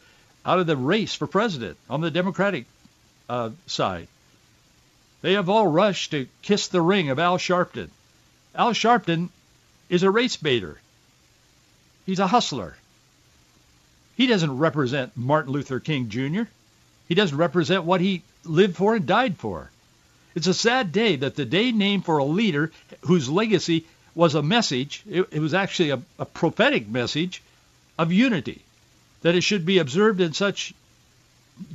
out 0.44 0.58
of 0.58 0.66
the 0.66 0.76
race 0.76 1.14
for 1.14 1.26
president 1.26 1.76
on 1.90 2.00
the 2.00 2.10
Democratic 2.10 2.66
uh, 3.28 3.50
side. 3.66 4.06
They 5.22 5.32
have 5.32 5.48
all 5.48 5.66
rushed 5.66 6.12
to 6.12 6.28
kiss 6.42 6.68
the 6.68 6.80
ring 6.80 7.10
of 7.10 7.18
Al 7.18 7.36
Sharpton. 7.36 7.90
Al 8.54 8.72
Sharpton 8.72 9.28
is 9.88 10.04
a 10.04 10.10
race 10.10 10.36
baiter. 10.36 10.80
He's 12.06 12.20
a 12.20 12.28
hustler. 12.28 12.76
He 14.16 14.28
doesn't 14.28 14.58
represent 14.58 15.16
Martin 15.16 15.52
Luther 15.52 15.80
King 15.80 16.08
Jr. 16.08 16.42
He 17.08 17.14
doesn't 17.14 17.36
represent 17.36 17.84
what 17.84 18.00
he 18.00 18.22
lived 18.44 18.76
for 18.76 18.94
and 18.94 19.06
died 19.06 19.36
for. 19.36 19.70
It's 20.34 20.46
a 20.46 20.54
sad 20.54 20.92
day 20.92 21.16
that 21.16 21.34
the 21.34 21.44
day 21.44 21.72
named 21.72 22.04
for 22.04 22.18
a 22.18 22.24
leader 22.24 22.70
whose 23.02 23.28
legacy 23.28 23.84
was 24.16 24.34
a 24.34 24.42
message, 24.42 25.02
it, 25.08 25.28
it 25.30 25.40
was 25.40 25.54
actually 25.54 25.90
a, 25.90 26.00
a 26.18 26.24
prophetic 26.24 26.88
message 26.88 27.42
of 27.98 28.10
unity, 28.10 28.62
that 29.20 29.34
it 29.34 29.42
should 29.42 29.64
be 29.64 29.78
observed 29.78 30.20
in 30.20 30.32
such 30.32 30.74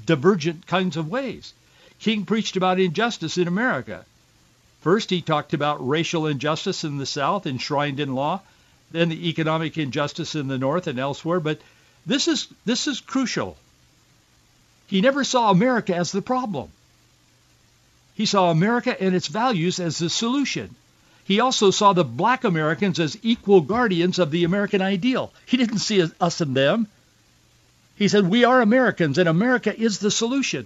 divergent 0.05 0.65
kinds 0.67 0.97
of 0.97 1.07
ways. 1.07 1.53
King 1.99 2.25
preached 2.25 2.57
about 2.57 2.79
injustice 2.79 3.37
in 3.37 3.47
America. 3.47 4.03
First, 4.81 5.11
he 5.11 5.21
talked 5.21 5.53
about 5.53 5.87
racial 5.87 6.25
injustice 6.25 6.83
in 6.83 6.97
the 6.97 7.05
South, 7.05 7.45
enshrined 7.45 7.99
in 7.99 8.15
law, 8.15 8.41
then 8.89 9.09
the 9.09 9.29
economic 9.29 9.77
injustice 9.77 10.33
in 10.33 10.47
the 10.47 10.57
North 10.57 10.87
and 10.87 10.97
elsewhere. 10.97 11.39
But 11.39 11.61
this 12.07 12.27
is 12.27 12.47
this 12.65 12.87
is 12.87 12.99
crucial. 12.99 13.55
He 14.87 15.01
never 15.01 15.23
saw 15.23 15.51
America 15.51 15.95
as 15.95 16.11
the 16.11 16.23
problem. 16.23 16.71
He 18.15 18.25
saw 18.25 18.49
America 18.49 18.99
and 18.99 19.15
its 19.15 19.27
values 19.27 19.79
as 19.79 19.99
the 19.99 20.09
solution. 20.09 20.75
He 21.31 21.39
also 21.39 21.71
saw 21.71 21.93
the 21.93 22.03
black 22.03 22.43
Americans 22.43 22.99
as 22.99 23.17
equal 23.23 23.61
guardians 23.61 24.19
of 24.19 24.31
the 24.31 24.43
American 24.43 24.81
ideal. 24.81 25.31
He 25.45 25.55
didn't 25.55 25.79
see 25.79 26.05
us 26.19 26.41
and 26.41 26.57
them. 26.57 26.87
He 27.95 28.09
said, 28.09 28.27
we 28.27 28.43
are 28.43 28.59
Americans 28.59 29.17
and 29.17 29.29
America 29.29 29.73
is 29.73 29.99
the 29.99 30.11
solution. 30.11 30.65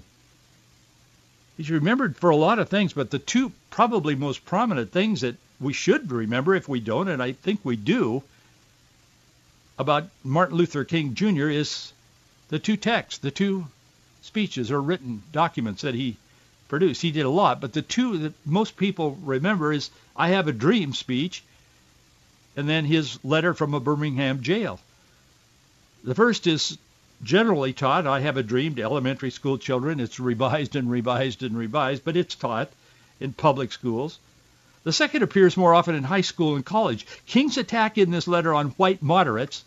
He's 1.55 1.69
remembered 1.69 2.17
for 2.17 2.31
a 2.31 2.36
lot 2.36 2.57
of 2.57 2.67
things, 2.67 2.93
but 2.93 3.12
the 3.12 3.19
two 3.19 3.51
probably 3.69 4.15
most 4.15 4.43
prominent 4.43 4.91
things 4.91 5.22
that 5.22 5.36
we 5.62 5.72
should 5.72 6.12
remember 6.12 6.55
if 6.55 6.67
we 6.67 6.79
don't, 6.79 7.10
and 7.10 7.22
I 7.22 7.34
think 7.34 7.60
we 7.63 7.75
do, 7.75 8.24
about 9.77 10.10
Martin 10.24 10.57
Luther 10.57 10.84
King 10.84 11.13
Jr. 11.13 11.48
is 11.48 11.93
the 12.48 12.57
two 12.57 12.75
texts, 12.75 13.19
the 13.19 13.29
two 13.29 13.67
speeches 14.24 14.72
or 14.72 14.81
written 14.81 15.22
documents 15.31 15.84
that 15.84 15.93
he 15.93 16.17
produced. 16.75 17.01
He 17.01 17.12
did 17.12 17.25
a 17.25 17.29
lot, 17.29 17.62
but 17.62 17.72
the 17.72 17.82
two 17.82 18.17
that 18.17 18.34
most 18.46 18.75
people 18.75 19.17
remember 19.24 19.72
is 19.72 19.89
I 20.13 20.29
Have 20.29 20.50
a 20.50 20.51
Dream 20.51 20.94
speech 20.94 21.41
and 22.58 22.67
then 22.67 22.84
his 22.84 23.17
letter 23.24 23.53
from 23.53 23.74
a 23.74 23.79
Birmingham 23.79 24.41
jail. 24.41 24.82
The 26.03 26.15
first 26.15 26.48
is 26.48 26.77
generally 27.24 27.72
taught. 27.72 28.05
I 28.05 28.20
have 28.20 28.36
a 28.36 28.44
dream 28.44 28.75
to 28.75 28.82
elementary 28.82 29.32
school 29.32 29.58
children. 29.58 30.01
It's 30.01 30.20
revised 30.20 30.75
and 30.75 30.91
revised 30.91 31.44
and 31.44 31.58
revised, 31.58 32.03
but 32.03 32.17
it's 32.17 32.36
taught 32.36 32.70
in 33.22 33.32
public 33.32 33.72
schools. 33.72 34.20
The 34.84 34.91
second 34.91 35.24
appears 35.24 35.55
more 35.55 35.74
often 35.74 35.96
in 35.96 36.03
high 36.03 36.27
school 36.27 36.58
and 36.58 36.65
college. 36.65 37.08
King's 37.25 37.58
attack 37.58 37.98
in 37.98 38.12
this 38.12 38.27
letter 38.27 38.53
on 38.53 38.72
white 38.72 39.01
moderates, 39.01 39.63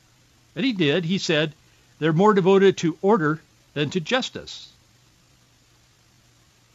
and 0.55 0.63
he 0.63 0.75
did, 0.75 1.07
he 1.07 1.17
said, 1.17 1.55
they're 2.01 2.13
more 2.13 2.35
devoted 2.35 2.77
to 2.79 2.99
order 3.01 3.41
than 3.73 3.89
to 3.91 4.01
justice. 4.01 4.69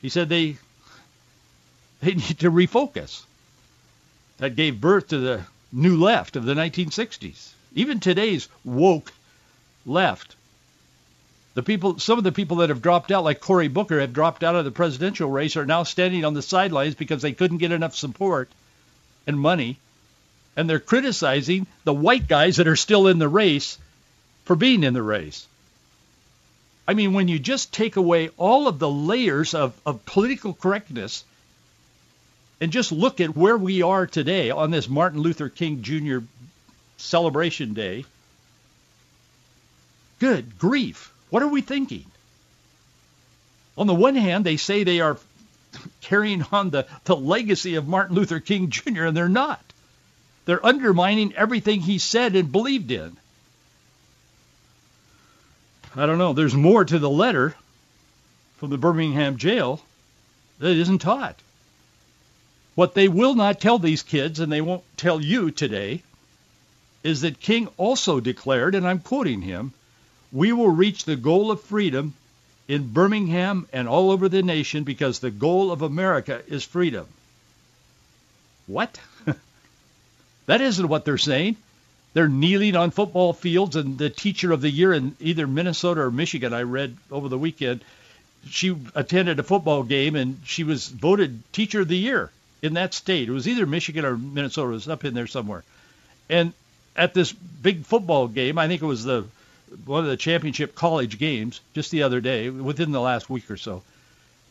He 0.04 0.10
said 0.10 0.30
they 0.30 0.58
they 2.02 2.14
need 2.14 2.40
to 2.40 2.52
refocus. 2.52 3.24
That 4.38 4.56
gave 4.56 4.80
birth 4.80 5.08
to 5.08 5.18
the 5.18 5.42
new 5.72 5.98
left 5.98 6.36
of 6.36 6.46
the 6.46 6.54
1960s. 6.54 7.50
Even 7.74 8.00
today's 8.00 8.48
woke 8.64 9.12
left 9.86 10.36
the 11.54 11.64
people, 11.64 12.00
some 12.00 12.18
of 12.18 12.24
the 12.24 12.32
people 12.32 12.58
that 12.58 12.70
have 12.70 12.82
dropped 12.82 13.12
out, 13.12 13.24
like 13.24 13.40
Cory 13.40 13.68
Booker, 13.68 14.00
have 14.00 14.14
dropped 14.14 14.44
out 14.44 14.56
of 14.56 14.66
the 14.66 14.72
presidential 14.72 15.30
race, 15.30 15.56
are 15.56 15.66
now 15.66 15.84
standing 15.84 16.26
on 16.26 16.34
the 16.34 16.42
sidelines 16.42 16.96
because 16.96 17.22
they 17.22 17.34
couldn't 17.34 17.60
get 17.60 17.72
enough 17.72 17.96
support 17.96 18.50
and 19.28 19.40
money, 19.40 19.78
and 20.56 20.68
they're 20.68 20.80
criticizing 20.80 21.68
the 21.84 21.94
white 21.94 22.28
guys 22.28 22.58
that 22.58 22.68
are 22.68 22.76
still 22.76 23.08
in 23.08 23.20
the 23.20 23.28
race 23.28 23.78
for 24.46 24.56
being 24.56 24.84
in 24.84 24.94
the 24.94 25.04
race. 25.04 25.48
I 26.88 26.94
mean, 26.94 27.14
when 27.14 27.28
you 27.28 27.40
just 27.40 27.74
take 27.74 27.96
away 27.96 28.30
all 28.38 28.68
of 28.68 28.80
the 28.80 28.90
layers 28.90 29.54
of, 29.54 29.74
of 29.86 30.06
political 30.06 30.54
correctness 30.54 31.24
and 32.60 32.72
just 32.72 32.92
look 32.92 33.22
at 33.22 33.38
where 33.38 33.58
we 33.58 33.82
are 33.82 34.06
today 34.06 34.52
on 34.52 34.72
this 34.72 34.90
Martin 34.90 35.22
Luther 35.22 35.50
King 35.50 35.82
Jr. 35.82 36.20
celebration 36.98 37.74
day, 37.74 38.06
good 40.20 40.58
grief. 40.60 41.14
What 41.30 41.44
are 41.44 41.48
we 41.48 41.62
thinking? 41.62 42.06
On 43.78 43.88
the 43.88 43.94
one 43.94 44.16
hand, 44.16 44.46
they 44.46 44.58
say 44.58 44.84
they 44.84 45.00
are 45.00 45.18
carrying 46.02 46.44
on 46.52 46.70
the, 46.70 46.86
the 47.06 47.16
legacy 47.16 47.76
of 47.76 47.88
Martin 47.88 48.16
Luther 48.16 48.40
King 48.40 48.70
Jr., 48.70 49.06
and 49.06 49.18
they're 49.18 49.30
not. 49.30 49.62
They're 50.46 50.66
undermining 50.66 51.34
everything 51.36 51.82
he 51.82 51.98
said 51.98 52.36
and 52.36 52.52
believed 52.52 52.92
in. 52.92 53.18
I 55.96 56.06
don't 56.06 56.18
know. 56.18 56.34
There's 56.34 56.56
more 56.56 56.84
to 56.84 56.98
the 56.98 57.10
letter 57.10 57.56
from 58.58 58.72
the 58.72 58.78
Birmingham 58.78 59.38
jail 59.38 59.82
that 60.60 60.76
isn't 60.76 61.00
taught. 61.00 61.40
What 62.76 62.96
they 62.96 63.08
will 63.08 63.36
not 63.36 63.62
tell 63.62 63.78
these 63.78 64.02
kids, 64.02 64.40
and 64.40 64.52
they 64.52 64.62
won't 64.62 64.84
tell 64.98 65.22
you 65.22 65.52
today, 65.52 66.02
is 67.04 67.22
that 67.22 67.40
King 67.40 67.68
also 67.78 68.20
declared, 68.20 68.74
and 68.74 68.88
I'm 68.88 69.00
quoting 69.00 69.42
him, 69.42 69.74
we 70.32 70.52
will 70.52 70.70
reach 70.70 71.04
the 71.04 71.16
goal 71.16 71.52
of 71.52 71.62
freedom 71.62 72.16
in 72.68 72.92
Birmingham 72.92 73.68
and 73.72 73.88
all 73.88 74.10
over 74.10 74.30
the 74.30 74.42
nation 74.42 74.84
because 74.84 75.20
the 75.20 75.30
goal 75.30 75.72
of 75.72 75.84
America 75.84 76.42
is 76.48 76.64
freedom. 76.64 77.06
What? 78.66 79.00
that 80.46 80.62
isn't 80.62 80.88
what 80.88 81.06
they're 81.06 81.18
saying. 81.20 81.58
They're 82.14 82.28
kneeling 82.28 82.76
on 82.76 82.92
football 82.92 83.34
fields, 83.34 83.76
and 83.76 83.98
the 83.98 84.10
teacher 84.10 84.52
of 84.52 84.62
the 84.62 84.70
year 84.70 84.94
in 84.94 85.16
either 85.20 85.48
Minnesota 85.48 86.02
or 86.02 86.12
Michigan, 86.12 86.54
I 86.54 86.62
read 86.62 86.96
over 87.12 87.28
the 87.28 87.40
weekend, 87.40 87.84
she 88.48 88.76
attended 88.94 89.40
a 89.40 89.44
football 89.44 89.84
game 89.84 90.16
and 90.16 90.40
she 90.46 90.64
was 90.64 90.88
voted 90.90 91.42
teacher 91.54 91.82
of 91.82 91.88
the 91.88 91.98
year 91.98 92.30
in 92.62 92.74
that 92.74 92.94
state. 92.94 93.30
It 93.30 93.32
was 93.32 93.48
either 93.48 93.66
Michigan 93.66 94.06
or 94.06 94.18
Minnesota. 94.18 94.72
It 94.72 94.74
was 94.74 94.88
up 94.90 95.06
in 95.06 95.14
there 95.14 95.28
somewhere. 95.28 95.64
And 96.30 96.54
at 96.96 97.14
this 97.14 97.32
big 97.32 97.86
football 97.86 98.28
game, 98.28 98.58
I 98.58 98.68
think 98.68 98.82
it 98.82 98.86
was 98.86 99.04
the 99.04 99.26
one 99.86 100.04
of 100.04 100.10
the 100.10 100.18
championship 100.18 100.76
college 100.76 101.18
games 101.18 101.62
just 101.74 101.90
the 101.90 102.04
other 102.04 102.22
day, 102.22 102.50
within 102.50 102.92
the 102.92 103.02
last 103.02 103.28
week 103.28 103.50
or 103.50 103.58
so. 103.58 103.82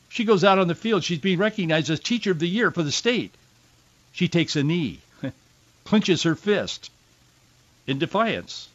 She 0.08 0.24
goes 0.24 0.42
out 0.42 0.58
on 0.58 0.66
the 0.66 0.74
field. 0.74 1.04
She's 1.04 1.20
being 1.20 1.38
recognized 1.38 1.90
as 1.90 2.00
Teacher 2.00 2.32
of 2.32 2.40
the 2.40 2.48
Year 2.48 2.72
for 2.72 2.82
the 2.82 2.90
state. 2.90 3.32
She 4.12 4.26
takes 4.26 4.56
a 4.56 4.64
knee, 4.64 4.98
clenches 5.84 6.24
her 6.24 6.34
fist 6.34 6.90
in 7.86 7.98
defiance 7.98 8.68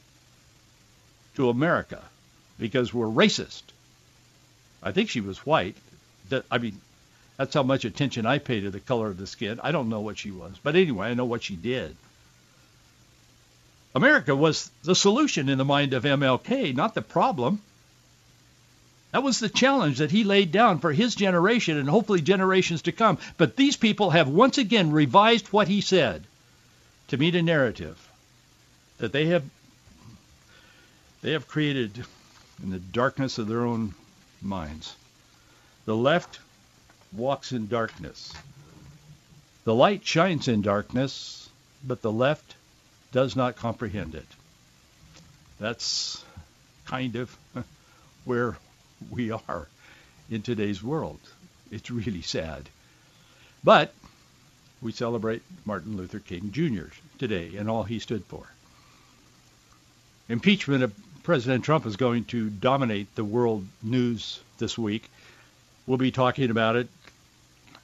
to 1.36 1.50
America 1.50 2.02
because 2.60 2.94
we're 2.94 3.06
racist. 3.06 3.64
I 4.82 4.92
think 4.92 5.10
she 5.10 5.22
was 5.22 5.46
white. 5.46 5.76
That 6.30 6.46
I 6.52 6.58
mean, 6.58 6.82
that's 7.38 7.54
how 7.54 7.64
much 7.64 7.86
attention 7.86 8.26
I 8.26 8.40
pay 8.40 8.62
to 8.62 8.72
the 8.72 8.80
color 8.80 9.08
of 9.08 9.18
the 9.18 9.28
skin. 9.28 9.60
I 9.64 9.72
don't 9.72 9.90
know 9.90 10.02
what 10.02 10.18
she 10.18 10.32
was, 10.32 10.56
but 10.62 10.76
anyway, 10.76 11.08
I 11.08 11.14
know 11.14 11.26
what 11.26 11.44
she 11.44 11.56
did. 11.56 11.96
America 13.96 14.36
was 14.36 14.70
the 14.84 14.96
solution 14.96 15.50
in 15.50 15.58
the 15.58 15.66
mind 15.66 15.94
of 15.94 16.04
MLK, 16.04 16.76
not 16.76 16.94
the 16.94 17.02
problem. 17.02 17.62
That 19.12 19.24
was 19.24 19.40
the 19.40 19.50
challenge 19.50 20.00
that 20.00 20.12
he 20.12 20.24
laid 20.24 20.52
down 20.52 20.80
for 20.80 20.92
his 20.92 21.16
generation 21.16 21.78
and 21.78 21.90
hopefully 21.90 22.22
generations 22.22 22.84
to 22.84 22.92
come. 22.92 23.18
But 23.38 23.56
these 23.56 23.78
people 23.78 24.12
have 24.12 24.28
once 24.28 24.58
again 24.58 24.92
revised 24.92 25.48
what 25.48 25.68
he 25.68 25.82
said 25.82 26.26
to 27.08 27.18
meet 27.18 27.36
a 27.36 27.42
narrative 27.42 28.07
that 28.98 29.12
they 29.12 29.28
have 29.28 29.44
they 31.22 31.32
have 31.32 31.48
created 31.48 32.06
in 32.64 32.70
the 32.70 32.80
darkness 32.80 33.38
of 33.38 33.48
their 33.48 33.66
own 33.66 33.94
minds. 34.42 34.96
The 35.86 35.96
left 35.96 36.40
walks 37.12 37.52
in 37.52 37.68
darkness. 37.68 38.34
The 39.64 39.74
light 39.74 40.06
shines 40.06 40.48
in 40.48 40.62
darkness, 40.62 41.50
but 41.84 42.02
the 42.02 42.12
left 42.12 42.56
does 43.12 43.36
not 43.36 43.56
comprehend 43.56 44.16
it. 44.16 44.28
That's 45.60 46.24
kind 46.86 47.16
of 47.16 47.36
where 48.26 48.58
we 49.10 49.32
are 49.32 49.68
in 50.30 50.42
today's 50.42 50.84
world. 50.84 51.20
It's 51.72 51.92
really 51.92 52.22
sad. 52.22 52.70
But 53.64 53.94
we 54.82 54.92
celebrate 54.92 55.42
Martin 55.66 55.98
Luther 55.98 56.20
King 56.20 56.52
Jr. 56.52 56.94
today 57.18 57.56
and 57.58 57.70
all 57.70 57.84
he 57.84 58.00
stood 58.00 58.24
for. 58.26 58.48
Impeachment 60.30 60.84
of 60.84 60.94
President 61.24 61.64
Trump 61.64 61.86
is 61.86 61.96
going 61.96 62.26
to 62.26 62.50
dominate 62.50 63.14
the 63.16 63.24
world 63.24 63.66
news 63.82 64.40
this 64.58 64.78
week. 64.78 65.10
We'll 65.86 65.98
be 65.98 66.12
talking 66.12 66.50
about 66.50 66.76
it 66.76 66.90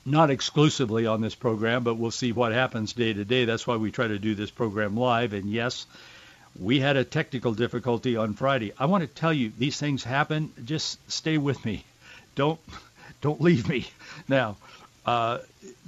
not 0.06 0.30
exclusively 0.30 1.06
on 1.06 1.22
this 1.22 1.36
program, 1.36 1.84
but 1.84 1.96
we'll 1.96 2.12
see 2.12 2.34
what 2.34 2.52
happens 2.52 2.94
day 2.94 3.14
to 3.14 3.24
day. 3.24 3.46
That's 3.46 3.66
why 3.66 3.78
we 3.78 3.92
try 3.92 4.08
to 4.08 4.20
do 4.20 4.36
this 4.36 4.52
program 4.52 4.98
live. 4.98 5.32
And 5.32 5.50
yes, 5.50 5.86
we 6.60 6.80
had 6.80 6.98
a 6.98 7.06
technical 7.06 7.54
difficulty 7.54 8.18
on 8.18 8.34
Friday. 8.34 8.74
I 8.78 8.86
want 8.86 9.02
to 9.02 9.08
tell 9.08 9.32
you, 9.34 9.52
these 9.58 9.80
things 9.80 10.04
happen. 10.04 10.52
Just 10.66 11.00
stay 11.10 11.38
with 11.38 11.64
me. 11.64 11.86
Don't 12.36 12.60
don't 13.22 13.42
leave 13.42 13.70
me. 13.70 13.88
Now, 14.28 14.58
uh, 15.06 15.40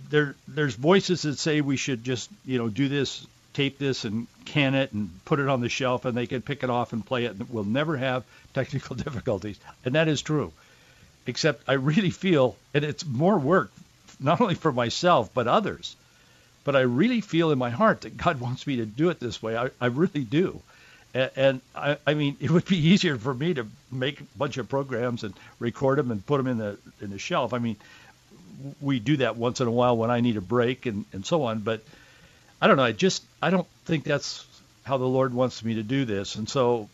there 0.09 0.35
there's 0.47 0.75
voices 0.75 1.23
that 1.23 1.37
say 1.37 1.61
we 1.61 1.77
should 1.77 2.03
just 2.03 2.29
you 2.45 2.57
know 2.57 2.69
do 2.69 2.87
this 2.87 3.27
tape 3.55 3.77
this 3.77 4.03
and 4.03 4.27
can 4.43 4.75
it 4.75 4.91
and 4.91 5.09
put 5.25 5.39
it 5.39 5.47
on 5.47 5.61
the 5.61 5.69
shelf 5.69 6.05
and 6.05 6.15
they 6.15 6.27
can 6.27 6.41
pick 6.41 6.63
it 6.63 6.69
off 6.69 6.93
and 6.93 7.05
play 7.05 7.25
it 7.25 7.31
and 7.31 7.49
we'll 7.49 7.63
never 7.63 7.97
have 7.97 8.23
technical 8.53 8.95
difficulties. 9.05 9.57
And 9.83 9.95
that 9.95 10.07
is 10.07 10.21
true. 10.21 10.51
Except 11.25 11.67
I 11.67 11.73
really 11.73 12.11
feel, 12.11 12.55
and 12.73 12.83
it's 12.83 13.05
more 13.05 13.37
work, 13.37 13.71
not 14.19 14.41
only 14.41 14.55
for 14.55 14.71
myself, 14.71 15.33
but 15.33 15.47
others. 15.47 15.95
But 16.63 16.75
I 16.75 16.81
really 16.81 17.21
feel 17.21 17.51
in 17.51 17.57
my 17.57 17.69
heart 17.69 18.01
that 18.01 18.17
God 18.17 18.39
wants 18.45 18.67
me 18.67 18.77
to 18.77 18.85
do 18.85 19.09
it 19.09 19.19
this 19.19 19.41
way. 19.41 19.57
I, 19.57 19.69
I 19.79 19.87
really 19.87 20.23
do. 20.23 20.61
And, 21.13 21.31
and 21.35 21.61
I, 21.73 21.97
I 22.05 22.13
mean, 22.13 22.37
it 22.39 22.51
would 22.51 22.65
be 22.65 22.77
easier 22.91 23.17
for 23.17 23.33
me 23.33 23.53
to 23.53 23.65
make 23.91 24.19
a 24.19 24.25
bunch 24.37 24.57
of 24.57 24.67
programs 24.67 25.23
and 25.23 25.33
record 25.59 25.97
them 25.97 26.11
and 26.11 26.25
put 26.25 26.37
them 26.37 26.47
in 26.47 26.57
the 26.57 26.77
in 27.01 27.09
the 27.09 27.19
shelf. 27.19 27.53
I 27.53 27.59
mean, 27.59 27.77
we 28.81 28.99
do 28.99 29.17
that 29.17 29.37
once 29.37 29.61
in 29.61 29.67
a 29.67 29.71
while 29.71 29.97
when 29.97 30.11
I 30.11 30.19
need 30.19 30.37
a 30.37 30.41
break 30.41 30.85
and, 30.85 31.05
and 31.13 31.25
so 31.25 31.43
on. 31.43 31.59
But 31.59 31.81
I 32.61 32.67
don't 32.67 32.77
know. 32.77 32.83
I 32.83 32.91
just 32.91 33.23
I 33.41 33.49
don't 33.49 33.67
think 33.85 34.03
that's 34.03 34.45
how 34.83 34.97
the 34.97 35.05
Lord 35.05 35.33
wants 35.33 35.63
me 35.63 35.75
to 35.75 35.83
do 35.83 36.05
this, 36.05 36.35
and 36.35 36.47
so 36.47 36.89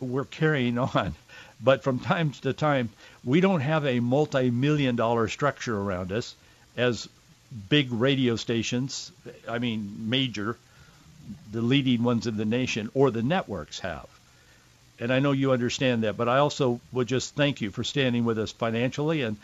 we're 0.00 0.24
carrying 0.24 0.78
on. 0.78 1.14
But 1.64 1.84
from 1.84 2.00
time 2.00 2.32
to 2.42 2.52
time, 2.52 2.90
we 3.24 3.40
don't 3.40 3.60
have 3.60 3.86
a 3.86 4.00
multi-million 4.00 4.96
dollar 4.96 5.28
structure 5.28 5.78
around 5.78 6.10
us 6.10 6.34
as 6.76 7.08
big 7.68 7.92
radio 7.92 8.34
stations. 8.34 9.12
I 9.48 9.60
mean, 9.60 10.10
major, 10.10 10.56
the 11.52 11.62
leading 11.62 12.02
ones 12.02 12.26
in 12.26 12.36
the 12.36 12.44
nation, 12.44 12.90
or 12.94 13.12
the 13.12 13.22
networks 13.22 13.78
have. 13.78 14.08
And 14.98 15.12
I 15.12 15.20
know 15.20 15.30
you 15.30 15.52
understand 15.52 16.02
that, 16.02 16.16
but 16.16 16.28
I 16.28 16.38
also 16.38 16.80
would 16.90 17.06
just 17.06 17.36
thank 17.36 17.60
you 17.60 17.70
for 17.70 17.84
standing 17.84 18.24
with 18.24 18.40
us 18.40 18.50
financially 18.50 19.22
and 19.22 19.36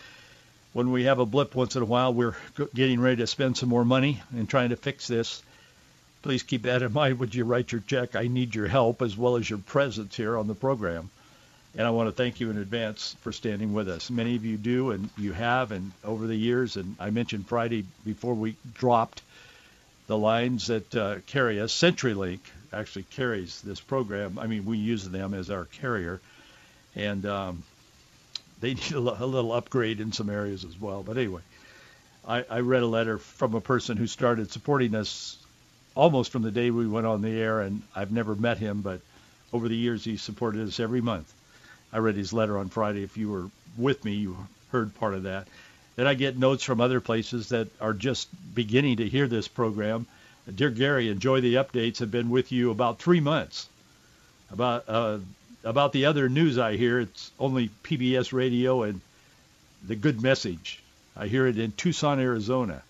when 0.72 0.92
we 0.92 1.04
have 1.04 1.18
a 1.18 1.26
blip 1.26 1.54
once 1.54 1.76
in 1.76 1.82
a 1.82 1.86
while, 1.86 2.12
we're 2.12 2.36
getting 2.74 3.00
ready 3.00 3.16
to 3.16 3.26
spend 3.26 3.56
some 3.56 3.68
more 3.68 3.84
money 3.84 4.22
and 4.32 4.48
trying 4.48 4.68
to 4.68 4.76
fix 4.76 5.08
this. 5.08 5.42
Please 6.22 6.42
keep 6.42 6.62
that 6.62 6.82
in 6.82 6.92
mind 6.92 7.18
when 7.18 7.30
you 7.30 7.44
write 7.44 7.70
your 7.70 7.80
check. 7.82 8.16
I 8.16 8.26
need 8.26 8.54
your 8.54 8.66
help 8.66 9.02
as 9.02 9.16
well 9.16 9.36
as 9.36 9.48
your 9.48 9.60
presence 9.60 10.16
here 10.16 10.36
on 10.36 10.48
the 10.48 10.54
program. 10.54 11.10
And 11.76 11.86
I 11.86 11.90
want 11.90 12.08
to 12.08 12.12
thank 12.12 12.40
you 12.40 12.50
in 12.50 12.58
advance 12.58 13.14
for 13.20 13.30
standing 13.30 13.72
with 13.72 13.88
us. 13.88 14.10
Many 14.10 14.34
of 14.34 14.44
you 14.44 14.56
do, 14.56 14.90
and 14.90 15.10
you 15.16 15.32
have, 15.32 15.70
and 15.70 15.92
over 16.02 16.26
the 16.26 16.34
years. 16.34 16.76
And 16.76 16.96
I 16.98 17.10
mentioned 17.10 17.46
Friday 17.46 17.84
before 18.04 18.34
we 18.34 18.56
dropped 18.74 19.22
the 20.08 20.18
lines 20.18 20.66
that 20.68 20.94
uh, 20.96 21.16
carry 21.26 21.60
us. 21.60 21.72
CenturyLink 21.72 22.40
actually 22.72 23.04
carries 23.04 23.60
this 23.62 23.80
program. 23.80 24.38
I 24.38 24.46
mean, 24.46 24.64
we 24.64 24.78
use 24.78 25.08
them 25.08 25.34
as 25.34 25.50
our 25.50 25.66
carrier. 25.66 26.20
And 26.96 27.24
um, 27.26 27.62
they 28.60 28.74
need 28.74 28.92
a, 28.92 29.00
little 29.00 29.52
upgrade 29.52 30.00
in 30.00 30.12
some 30.12 30.30
areas 30.30 30.64
as 30.64 30.80
well. 30.80 31.02
But 31.02 31.16
anyway, 31.16 31.42
I, 32.26 32.44
I 32.50 32.60
read 32.60 32.82
a 32.82 32.86
letter 32.86 33.18
from 33.18 33.54
a 33.54 33.60
person 33.60 33.96
who 33.96 34.06
started 34.06 34.50
supporting 34.50 34.94
us 34.94 35.36
almost 35.98 36.30
from 36.30 36.42
the 36.42 36.52
day 36.52 36.70
we 36.70 36.86
went 36.86 37.08
on 37.08 37.22
the 37.22 37.40
air, 37.40 37.60
and 37.60 37.82
I've 37.94 38.12
never 38.12 38.36
met 38.36 38.56
him, 38.56 38.82
but 38.82 39.00
over 39.52 39.68
the 39.68 39.76
years 39.76 40.04
he 40.04 40.16
supported 40.16 40.66
us 40.66 40.78
every 40.78 41.00
month. 41.00 41.30
I 41.92 41.98
read 41.98 42.14
his 42.14 42.32
letter 42.32 42.56
on 42.56 42.68
Friday. 42.68 43.02
If 43.02 43.16
you 43.16 43.28
were 43.28 43.50
with 43.76 44.04
me, 44.04 44.12
you 44.12 44.36
heard 44.70 44.94
part 44.94 45.14
of 45.14 45.24
that. 45.24 45.48
Then 45.96 46.06
I 46.06 46.14
get 46.14 46.38
notes 46.38 46.62
from 46.62 46.80
other 46.80 47.00
places 47.00 47.48
that 47.48 47.66
are 47.80 47.94
just 47.94 48.28
beginning 48.54 48.98
to 48.98 49.08
hear 49.08 49.26
this 49.26 49.48
program. 49.48 50.06
Dear 50.54 50.70
Gary, 50.70 51.08
enjoy 51.08 51.40
the 51.40 51.56
updates. 51.56 51.98
Have 51.98 52.12
been 52.12 52.30
with 52.30 52.52
you 52.52 52.70
about 52.70 53.00
three 53.00 53.20
months. 53.20 53.68
About 54.52 54.84
uh, 54.86 55.18
about 55.64 55.92
the 55.92 56.04
other 56.04 56.28
news 56.28 56.58
I 56.58 56.76
hear, 56.76 57.00
it's 57.00 57.32
only 57.40 57.70
PBS 57.82 58.32
radio 58.32 58.84
and 58.84 59.00
the 59.84 59.96
good 59.96 60.22
message. 60.22 60.80
I 61.16 61.26
hear 61.26 61.48
it 61.48 61.58
in 61.58 61.72
Tucson, 61.72 62.20
Arizona. 62.20 62.82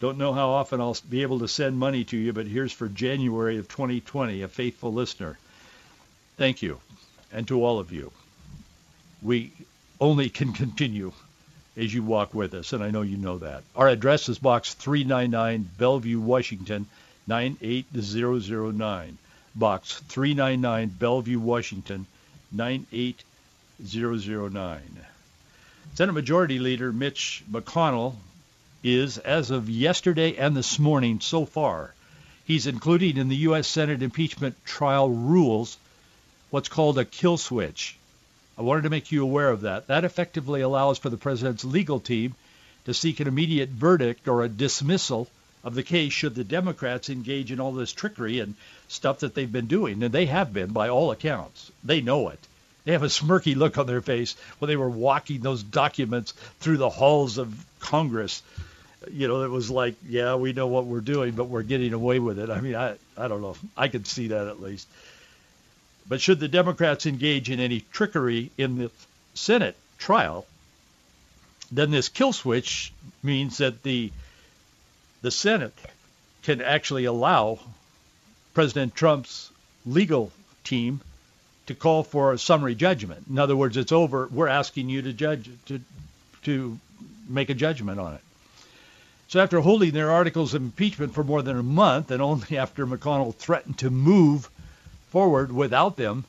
Don't 0.00 0.18
know 0.18 0.32
how 0.32 0.50
often 0.50 0.80
I'll 0.80 0.96
be 1.08 1.22
able 1.22 1.40
to 1.40 1.48
send 1.48 1.76
money 1.76 2.04
to 2.04 2.16
you, 2.16 2.32
but 2.32 2.46
here's 2.46 2.72
for 2.72 2.88
January 2.88 3.58
of 3.58 3.66
2020, 3.68 4.42
a 4.42 4.48
faithful 4.48 4.92
listener. 4.92 5.36
Thank 6.36 6.62
you. 6.62 6.78
And 7.32 7.48
to 7.48 7.64
all 7.64 7.80
of 7.80 7.90
you. 7.90 8.12
We 9.22 9.50
only 10.00 10.28
can 10.28 10.52
continue 10.52 11.12
as 11.76 11.92
you 11.92 12.04
walk 12.04 12.32
with 12.32 12.54
us, 12.54 12.72
and 12.72 12.82
I 12.82 12.90
know 12.90 13.02
you 13.02 13.16
know 13.16 13.38
that. 13.38 13.64
Our 13.74 13.88
address 13.88 14.28
is 14.28 14.38
Box 14.38 14.74
399, 14.74 15.68
Bellevue, 15.78 16.20
Washington, 16.20 16.86
98009. 17.26 19.18
Box 19.56 19.98
399, 20.08 20.88
Bellevue, 20.88 21.40
Washington, 21.40 22.06
98009. 22.52 24.80
Senate 25.94 26.12
Majority 26.12 26.58
Leader 26.60 26.92
Mitch 26.92 27.42
McConnell 27.50 28.14
is, 28.82 29.18
as 29.18 29.50
of 29.50 29.68
yesterday 29.68 30.36
and 30.36 30.56
this 30.56 30.78
morning 30.78 31.20
so 31.20 31.44
far, 31.44 31.94
he's 32.44 32.66
including 32.66 33.16
in 33.16 33.28
the 33.28 33.36
U.S. 33.36 33.66
Senate 33.66 34.02
impeachment 34.02 34.56
trial 34.64 35.10
rules 35.10 35.76
what's 36.50 36.68
called 36.68 36.98
a 36.98 37.04
kill 37.04 37.36
switch. 37.36 37.96
I 38.56 38.62
wanted 38.62 38.82
to 38.82 38.90
make 38.90 39.12
you 39.12 39.22
aware 39.22 39.50
of 39.50 39.60
that. 39.62 39.86
That 39.86 40.04
effectively 40.04 40.60
allows 40.60 40.98
for 40.98 41.10
the 41.10 41.16
president's 41.16 41.64
legal 41.64 42.00
team 42.00 42.34
to 42.86 42.94
seek 42.94 43.20
an 43.20 43.28
immediate 43.28 43.68
verdict 43.68 44.26
or 44.28 44.42
a 44.42 44.48
dismissal 44.48 45.28
of 45.62 45.74
the 45.74 45.82
case 45.82 46.12
should 46.12 46.34
the 46.34 46.44
Democrats 46.44 47.10
engage 47.10 47.52
in 47.52 47.60
all 47.60 47.72
this 47.72 47.92
trickery 47.92 48.40
and 48.40 48.54
stuff 48.88 49.20
that 49.20 49.34
they've 49.34 49.52
been 49.52 49.66
doing, 49.66 50.02
and 50.02 50.12
they 50.12 50.26
have 50.26 50.52
been 50.52 50.70
by 50.70 50.88
all 50.88 51.10
accounts. 51.10 51.70
They 51.84 52.00
know 52.00 52.28
it. 52.28 52.40
They 52.88 52.94
have 52.94 53.02
a 53.02 53.08
smirky 53.08 53.54
look 53.54 53.76
on 53.76 53.86
their 53.86 54.00
face 54.00 54.34
when 54.60 54.70
they 54.70 54.76
were 54.76 54.88
walking 54.88 55.42
those 55.42 55.62
documents 55.62 56.32
through 56.58 56.78
the 56.78 56.88
halls 56.88 57.36
of 57.36 57.54
Congress. 57.80 58.42
You 59.12 59.28
know, 59.28 59.42
it 59.42 59.50
was 59.50 59.68
like, 59.68 59.96
yeah, 60.08 60.36
we 60.36 60.54
know 60.54 60.68
what 60.68 60.86
we're 60.86 61.02
doing, 61.02 61.32
but 61.32 61.50
we're 61.50 61.64
getting 61.64 61.92
away 61.92 62.18
with 62.18 62.38
it. 62.38 62.48
I 62.48 62.62
mean, 62.62 62.74
I, 62.74 62.94
I 63.14 63.28
don't 63.28 63.42
know. 63.42 63.56
I 63.76 63.88
could 63.88 64.06
see 64.06 64.28
that 64.28 64.46
at 64.46 64.62
least. 64.62 64.88
But 66.08 66.22
should 66.22 66.40
the 66.40 66.48
Democrats 66.48 67.04
engage 67.04 67.50
in 67.50 67.60
any 67.60 67.84
trickery 67.92 68.50
in 68.56 68.78
the 68.78 68.90
Senate 69.34 69.76
trial, 69.98 70.46
then 71.70 71.90
this 71.90 72.08
kill 72.08 72.32
switch 72.32 72.94
means 73.22 73.58
that 73.58 73.82
the 73.82 74.10
the 75.20 75.30
Senate 75.30 75.74
can 76.42 76.62
actually 76.62 77.04
allow 77.04 77.58
President 78.54 78.94
Trump's 78.94 79.50
legal 79.84 80.32
team 80.64 81.02
to 81.68 81.74
call 81.74 82.02
for 82.02 82.32
a 82.32 82.38
summary 82.38 82.74
judgment. 82.74 83.24
In 83.30 83.38
other 83.38 83.56
words, 83.56 83.76
it's 83.76 83.92
over. 83.92 84.26
We're 84.30 84.48
asking 84.48 84.88
you 84.88 85.02
to 85.02 85.12
judge 85.12 85.50
to 85.66 85.80
to 86.42 86.78
make 87.28 87.50
a 87.50 87.54
judgment 87.54 88.00
on 88.00 88.14
it. 88.14 88.20
So 89.28 89.40
after 89.40 89.60
holding 89.60 89.90
their 89.90 90.10
articles 90.10 90.54
of 90.54 90.62
impeachment 90.62 91.14
for 91.14 91.22
more 91.22 91.42
than 91.42 91.58
a 91.58 91.62
month, 91.62 92.10
and 92.10 92.22
only 92.22 92.56
after 92.58 92.86
McConnell 92.86 93.34
threatened 93.34 93.78
to 93.78 93.90
move 93.90 94.50
forward 95.10 95.52
without 95.52 95.96
them, 95.96 96.24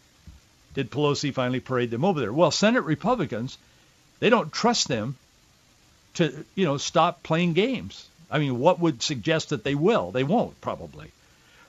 did 0.73 0.91
Pelosi 0.91 1.34
finally 1.34 1.60
parade 1.60 1.91
them 1.91 2.06
over 2.06 2.19
there. 2.19 2.34
Well, 2.34 2.52
Senate 2.52 2.84
Republicans, 2.84 3.58
they 4.19 4.30
don't 4.30 4.52
trust 4.52 4.88
them 4.88 5.15
to, 6.15 6.45
you 6.56 6.65
know, 6.65 6.78
stop 6.78 7.23
playing 7.23 7.54
games. 7.54 8.08
I 8.30 8.39
mean, 8.39 8.60
what 8.60 8.80
would 8.80 9.02
suggest 9.02 9.49
that 9.49 9.63
they 9.63 9.75
will? 9.75 10.12
They 10.12 10.23
won't, 10.23 10.60
probably. 10.62 11.12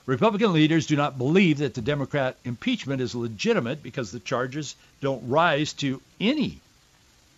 Republican 0.05 0.53
leaders 0.53 0.87
do 0.87 0.95
not 0.95 1.17
believe 1.17 1.59
that 1.59 1.73
the 1.73 1.81
Democrat 1.81 2.35
impeachment 2.43 3.01
is 3.01 3.13
legitimate 3.13 3.83
because 3.83 4.11
the 4.11 4.19
charges 4.19 4.75
don't 4.99 5.29
rise 5.29 5.73
to 5.73 6.01
any, 6.19 6.59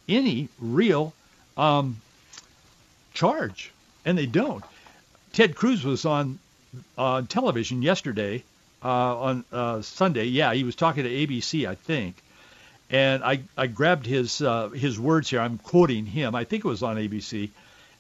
any 0.08 0.48
real 0.60 1.14
um, 1.58 1.98
charge 3.14 3.72
and 4.06 4.18
they 4.18 4.26
don't. 4.26 4.64
Ted 5.34 5.56
Cruz 5.56 5.84
was 5.84 6.06
on 6.06 6.40
on 6.98 7.28
television 7.28 7.82
yesterday 7.82 8.44
uh, 8.84 9.20
on 9.20 9.46
uh, 9.52 9.82
Sunday. 9.82 10.26
Yeah, 10.26 10.54
he 10.54 10.64
was 10.64 10.76
talking 10.76 11.04
to 11.04 11.10
ABC, 11.10 11.68
I 11.68 11.76
think, 11.76 12.16
and 12.90 13.24
I 13.24 13.42
I 13.58 13.68
grabbed 13.68 14.06
his 14.06 14.42
uh, 14.42 14.70
his 14.70 15.00
words 15.00 15.30
here. 15.30 15.40
I'm 15.40 15.58
quoting 15.58 16.06
him. 16.06 16.36
I 16.36 16.44
think 16.44 16.66
it 16.66 16.68
was 16.68 16.84
on 16.84 16.98
ABC. 16.98 17.50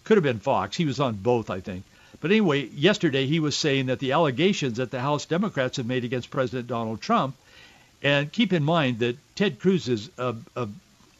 Could 0.04 0.18
have 0.18 0.24
been 0.24 0.40
Fox. 0.40 0.76
He 0.76 0.86
was 0.86 1.00
on 1.00 1.16
both, 1.16 1.50
I 1.50 1.60
think. 1.60 1.86
But 2.24 2.32
anyway, 2.32 2.70
yesterday 2.70 3.26
he 3.26 3.42
was 3.42 3.54
saying 3.54 3.88
that 3.88 4.00
the 4.00 4.14
allegations 4.14 4.78
that 4.78 4.92
the 4.92 5.02
House 5.02 5.26
Democrats 5.26 5.76
have 5.76 5.86
made 5.86 6.06
against 6.06 6.32
President 6.32 6.68
Donald 6.68 7.02
Trump, 7.02 7.36
and 8.02 8.32
keep 8.32 8.54
in 8.54 8.64
mind 8.64 9.00
that 9.00 9.18
Ted 9.36 9.60
Cruz 9.60 9.90
is 9.90 10.10
a, 10.18 10.34
a 10.56 10.70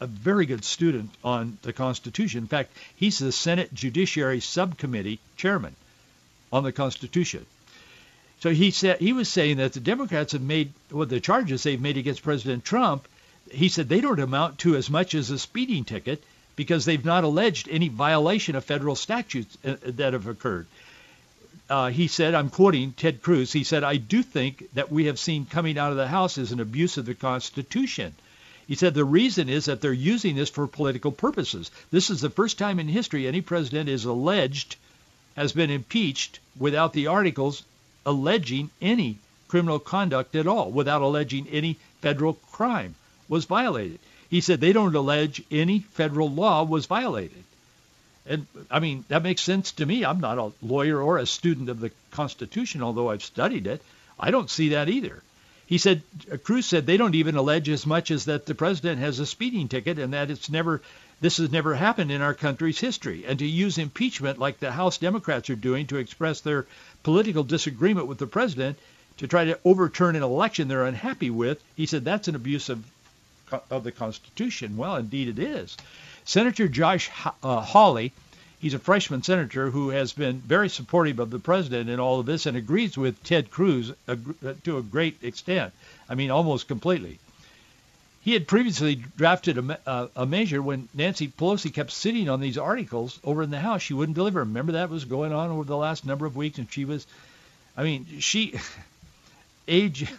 a 0.00 0.06
very 0.06 0.46
good 0.46 0.64
student 0.64 1.10
on 1.22 1.58
the 1.62 1.72
Constitution. 1.72 2.40
In 2.40 2.46
fact, 2.46 2.72
he's 2.96 3.18
the 3.18 3.32
Senate 3.32 3.72
Judiciary 3.72 4.40
Subcommittee 4.40 5.20
chairman 5.36 5.76
on 6.52 6.64
the 6.64 6.72
Constitution. 6.72 7.44
So 8.40 8.50
he 8.50 8.70
said 8.70 8.98
he 8.98 9.12
was 9.12 9.28
saying 9.28 9.58
that 9.58 9.74
the 9.74 9.80
Democrats 9.80 10.32
have 10.32 10.42
made 10.42 10.72
well, 10.90 11.06
the 11.06 11.20
charges 11.20 11.62
they've 11.62 11.80
made 11.80 11.98
against 11.98 12.22
President 12.22 12.64
Trump. 12.64 13.08
He 13.50 13.68
said 13.68 13.88
they 13.88 14.00
don't 14.00 14.20
amount 14.20 14.58
to 14.60 14.74
as 14.74 14.88
much 14.88 15.14
as 15.14 15.30
a 15.30 15.38
speeding 15.38 15.84
ticket 15.84 16.22
because 16.56 16.84
they've 16.84 17.04
not 17.04 17.24
alleged 17.24 17.68
any 17.68 17.88
violation 17.88 18.56
of 18.56 18.64
federal 18.64 18.96
statutes 18.96 19.58
uh, 19.64 19.76
that 19.84 20.14
have 20.14 20.26
occurred. 20.26 20.66
Uh, 21.70 21.88
he 21.88 22.08
said, 22.08 22.34
I'm 22.34 22.50
quoting 22.50 22.92
Ted 22.92 23.22
Cruz, 23.22 23.52
he 23.52 23.64
said, 23.64 23.84
I 23.84 23.96
do 23.96 24.22
think 24.22 24.68
that 24.74 24.92
we 24.92 25.06
have 25.06 25.18
seen 25.18 25.46
coming 25.46 25.78
out 25.78 25.90
of 25.92 25.96
the 25.96 26.08
House 26.08 26.36
is 26.36 26.52
an 26.52 26.60
abuse 26.60 26.98
of 26.98 27.06
the 27.06 27.14
Constitution. 27.14 28.14
He 28.66 28.74
said 28.74 28.94
the 28.94 29.04
reason 29.04 29.48
is 29.48 29.64
that 29.66 29.80
they're 29.80 29.92
using 29.92 30.36
this 30.36 30.50
for 30.50 30.66
political 30.66 31.12
purposes. 31.12 31.70
This 31.90 32.10
is 32.10 32.20
the 32.20 32.30
first 32.30 32.58
time 32.58 32.78
in 32.78 32.88
history 32.88 33.26
any 33.26 33.40
president 33.40 33.88
is 33.88 34.04
alleged, 34.04 34.76
has 35.36 35.52
been 35.52 35.70
impeached 35.70 36.38
without 36.58 36.92
the 36.92 37.06
articles 37.06 37.62
alleging 38.06 38.70
any 38.80 39.18
criminal 39.48 39.78
conduct 39.78 40.34
at 40.34 40.46
all, 40.46 40.70
without 40.70 41.02
alleging 41.02 41.46
any 41.48 41.78
federal 42.00 42.34
crime 42.52 42.94
was 43.28 43.44
violated. 43.46 43.98
He 44.28 44.40
said 44.40 44.60
they 44.60 44.72
don't 44.72 44.94
allege 44.94 45.42
any 45.50 45.80
federal 45.80 46.30
law 46.30 46.64
was 46.64 46.86
violated. 46.86 47.44
And 48.26 48.46
I 48.70 48.80
mean, 48.80 49.04
that 49.08 49.22
makes 49.22 49.42
sense 49.42 49.72
to 49.72 49.86
me. 49.86 50.04
I'm 50.04 50.20
not 50.20 50.38
a 50.38 50.52
lawyer 50.62 51.00
or 51.00 51.18
a 51.18 51.26
student 51.26 51.68
of 51.68 51.80
the 51.80 51.90
Constitution, 52.10 52.82
although 52.82 53.10
I've 53.10 53.24
studied 53.24 53.66
it. 53.66 53.82
I 54.18 54.30
don't 54.30 54.50
see 54.50 54.70
that 54.70 54.88
either. 54.88 55.22
He 55.66 55.78
said, 55.78 56.02
uh, 56.30 56.36
Cruz 56.36 56.66
said 56.66 56.86
they 56.86 56.96
don't 56.96 57.14
even 57.14 57.36
allege 57.36 57.68
as 57.68 57.86
much 57.86 58.10
as 58.10 58.26
that 58.26 58.46
the 58.46 58.54
president 58.54 59.00
has 59.00 59.18
a 59.18 59.26
speeding 59.26 59.68
ticket 59.68 59.98
and 59.98 60.12
that 60.12 60.30
it's 60.30 60.50
never, 60.50 60.82
this 61.20 61.38
has 61.38 61.50
never 61.50 61.74
happened 61.74 62.10
in 62.10 62.22
our 62.22 62.34
country's 62.34 62.78
history. 62.78 63.24
And 63.26 63.38
to 63.38 63.46
use 63.46 63.78
impeachment 63.78 64.38
like 64.38 64.60
the 64.60 64.72
House 64.72 64.98
Democrats 64.98 65.50
are 65.50 65.56
doing 65.56 65.86
to 65.86 65.96
express 65.96 66.40
their 66.40 66.66
political 67.02 67.44
disagreement 67.44 68.06
with 68.06 68.18
the 68.18 68.26
president 68.26 68.78
to 69.18 69.28
try 69.28 69.44
to 69.46 69.58
overturn 69.64 70.16
an 70.16 70.22
election 70.22 70.68
they're 70.68 70.84
unhappy 70.84 71.30
with, 71.30 71.62
he 71.76 71.86
said 71.86 72.04
that's 72.04 72.28
an 72.28 72.34
abuse 72.34 72.68
of, 72.68 72.84
of 73.70 73.84
the 73.84 73.92
Constitution. 73.92 74.76
Well, 74.76 74.96
indeed 74.96 75.28
it 75.28 75.38
is. 75.38 75.76
Senator 76.24 76.68
Josh 76.68 77.10
uh, 77.42 77.60
Hawley 77.60 78.12
He's 78.64 78.72
a 78.72 78.78
freshman 78.78 79.22
senator 79.22 79.68
who 79.68 79.90
has 79.90 80.14
been 80.14 80.40
very 80.40 80.70
supportive 80.70 81.18
of 81.18 81.28
the 81.28 81.38
president 81.38 81.90
in 81.90 82.00
all 82.00 82.18
of 82.18 82.24
this 82.24 82.46
and 82.46 82.56
agrees 82.56 82.96
with 82.96 83.22
Ted 83.22 83.50
Cruz 83.50 83.92
to 84.64 84.78
a 84.78 84.82
great 84.82 85.22
extent. 85.22 85.74
I 86.08 86.14
mean, 86.14 86.30
almost 86.30 86.66
completely. 86.66 87.18
He 88.22 88.32
had 88.32 88.48
previously 88.48 88.94
drafted 88.94 89.58
a, 89.58 89.78
a, 89.84 90.08
a, 90.16 90.24
measure 90.24 90.62
when 90.62 90.88
Nancy 90.94 91.28
Pelosi 91.28 91.74
kept 91.74 91.90
sitting 91.90 92.30
on 92.30 92.40
these 92.40 92.56
articles 92.56 93.20
over 93.22 93.42
in 93.42 93.50
the 93.50 93.60
House. 93.60 93.82
She 93.82 93.92
wouldn't 93.92 94.16
deliver. 94.16 94.40
Remember 94.40 94.72
that 94.72 94.88
was 94.88 95.04
going 95.04 95.34
on 95.34 95.50
over 95.50 95.64
the 95.64 95.76
last 95.76 96.06
number 96.06 96.24
of 96.24 96.34
weeks, 96.34 96.56
and 96.56 96.72
she 96.72 96.86
was, 96.86 97.06
I 97.76 97.82
mean, 97.82 98.06
she, 98.20 98.58
age, 99.68 100.10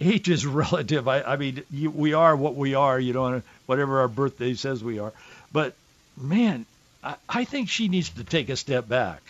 age 0.00 0.30
is 0.30 0.46
relative. 0.46 1.06
I, 1.06 1.20
I 1.20 1.36
mean, 1.36 1.64
you, 1.70 1.90
we 1.90 2.14
are 2.14 2.34
what 2.34 2.54
we 2.54 2.74
are, 2.74 2.98
you 2.98 3.12
know, 3.12 3.42
whatever 3.66 4.00
our 4.00 4.08
birthday 4.08 4.54
says 4.54 4.82
we 4.82 4.98
are. 4.98 5.12
But 5.52 5.74
man, 6.16 6.66
I, 7.02 7.16
I 7.28 7.44
think 7.44 7.68
she 7.68 7.88
needs 7.88 8.10
to 8.10 8.24
take 8.24 8.48
a 8.48 8.56
step 8.56 8.88
back. 8.88 9.22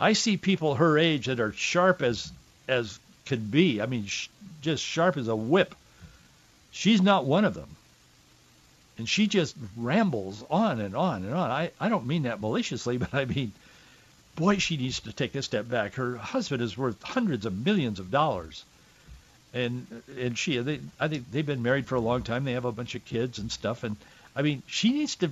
I 0.00 0.14
see 0.14 0.36
people 0.36 0.76
her 0.76 0.98
age 0.98 1.26
that 1.26 1.40
are 1.40 1.52
sharp 1.52 2.02
as 2.02 2.32
as 2.68 2.98
can 3.26 3.44
be. 3.44 3.80
I 3.80 3.86
mean, 3.86 4.06
sh- 4.06 4.28
just 4.62 4.82
sharp 4.82 5.16
as 5.16 5.28
a 5.28 5.36
whip. 5.36 5.74
She's 6.70 7.02
not 7.02 7.26
one 7.26 7.44
of 7.44 7.54
them. 7.54 7.68
And 8.98 9.08
she 9.08 9.26
just 9.26 9.56
rambles 9.76 10.44
on 10.50 10.80
and 10.80 10.94
on 10.94 11.24
and 11.24 11.34
on. 11.34 11.50
I, 11.50 11.70
I 11.80 11.88
don't 11.88 12.06
mean 12.06 12.24
that 12.24 12.40
maliciously, 12.40 12.96
but 13.04 13.14
I 13.14 13.24
mean, 13.24 13.52
boy, 14.36 14.58
she 14.58 14.76
needs 14.76 15.00
to 15.00 15.12
take 15.12 15.34
a 15.34 15.42
step 15.42 15.68
back. 15.68 15.94
Her 15.94 16.16
husband 16.16 16.62
is 16.62 16.76
worth 16.76 17.02
hundreds 17.02 17.46
of 17.46 17.64
millions 17.64 17.98
of 18.00 18.10
dollars. 18.10 18.64
And 19.52 19.86
and 20.18 20.38
she, 20.38 20.58
they, 20.58 20.80
I 20.98 21.08
think 21.08 21.30
they've 21.30 21.44
been 21.44 21.62
married 21.62 21.86
for 21.86 21.96
a 21.96 22.00
long 22.00 22.22
time. 22.22 22.44
They 22.44 22.52
have 22.52 22.64
a 22.64 22.72
bunch 22.72 22.94
of 22.94 23.04
kids 23.04 23.38
and 23.38 23.50
stuff. 23.50 23.84
And 23.84 23.96
I 24.34 24.42
mean, 24.42 24.62
she 24.66 24.92
needs 24.92 25.16
to 25.16 25.30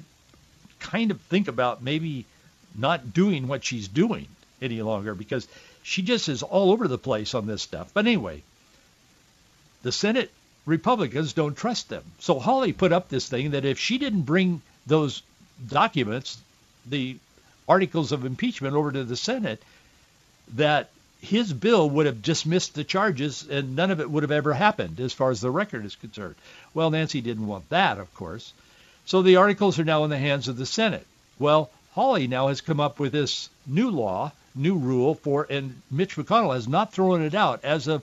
kind 0.80 1.10
of 1.10 1.20
think 1.22 1.48
about 1.48 1.82
maybe 1.82 2.24
not 2.74 3.12
doing 3.12 3.48
what 3.48 3.64
she's 3.64 3.88
doing 3.88 4.26
any 4.60 4.82
longer 4.82 5.14
because 5.14 5.46
she 5.82 6.02
just 6.02 6.28
is 6.28 6.42
all 6.42 6.70
over 6.70 6.88
the 6.88 6.98
place 6.98 7.34
on 7.34 7.46
this 7.46 7.62
stuff. 7.62 7.90
But 7.94 8.06
anyway, 8.06 8.42
the 9.82 9.92
Senate 9.92 10.30
Republicans 10.66 11.32
don't 11.32 11.56
trust 11.56 11.88
them. 11.88 12.04
So 12.18 12.38
Hawley 12.38 12.72
put 12.72 12.92
up 12.92 13.08
this 13.08 13.28
thing 13.28 13.52
that 13.52 13.64
if 13.64 13.78
she 13.78 13.98
didn't 13.98 14.22
bring 14.22 14.60
those 14.86 15.22
documents, 15.66 16.38
the 16.86 17.16
articles 17.68 18.12
of 18.12 18.24
impeachment 18.24 18.74
over 18.74 18.92
to 18.92 19.04
the 19.04 19.16
Senate, 19.16 19.62
that 20.54 20.90
his 21.20 21.52
bill 21.52 21.88
would 21.90 22.06
have 22.06 22.22
dismissed 22.22 22.74
the 22.74 22.84
charges 22.84 23.46
and 23.48 23.74
none 23.74 23.90
of 23.90 24.00
it 24.00 24.10
would 24.10 24.22
have 24.22 24.30
ever 24.30 24.52
happened 24.52 25.00
as 25.00 25.12
far 25.12 25.30
as 25.30 25.40
the 25.40 25.50
record 25.50 25.84
is 25.84 25.96
concerned. 25.96 26.36
Well, 26.74 26.90
Nancy 26.90 27.20
didn't 27.20 27.46
want 27.46 27.68
that, 27.70 27.98
of 27.98 28.12
course. 28.14 28.52
So 29.08 29.22
the 29.22 29.36
articles 29.36 29.78
are 29.78 29.86
now 29.86 30.04
in 30.04 30.10
the 30.10 30.18
hands 30.18 30.48
of 30.48 30.58
the 30.58 30.66
Senate. 30.66 31.06
Well, 31.38 31.70
Hawley 31.92 32.26
now 32.26 32.48
has 32.48 32.60
come 32.60 32.78
up 32.78 33.00
with 33.00 33.12
this 33.12 33.48
new 33.66 33.90
law, 33.90 34.32
new 34.54 34.76
rule 34.76 35.14
for, 35.14 35.46
and 35.48 35.80
Mitch 35.90 36.16
McConnell 36.16 36.52
has 36.52 36.68
not 36.68 36.92
thrown 36.92 37.22
it 37.22 37.34
out 37.34 37.64
as 37.64 37.86
of 37.86 38.02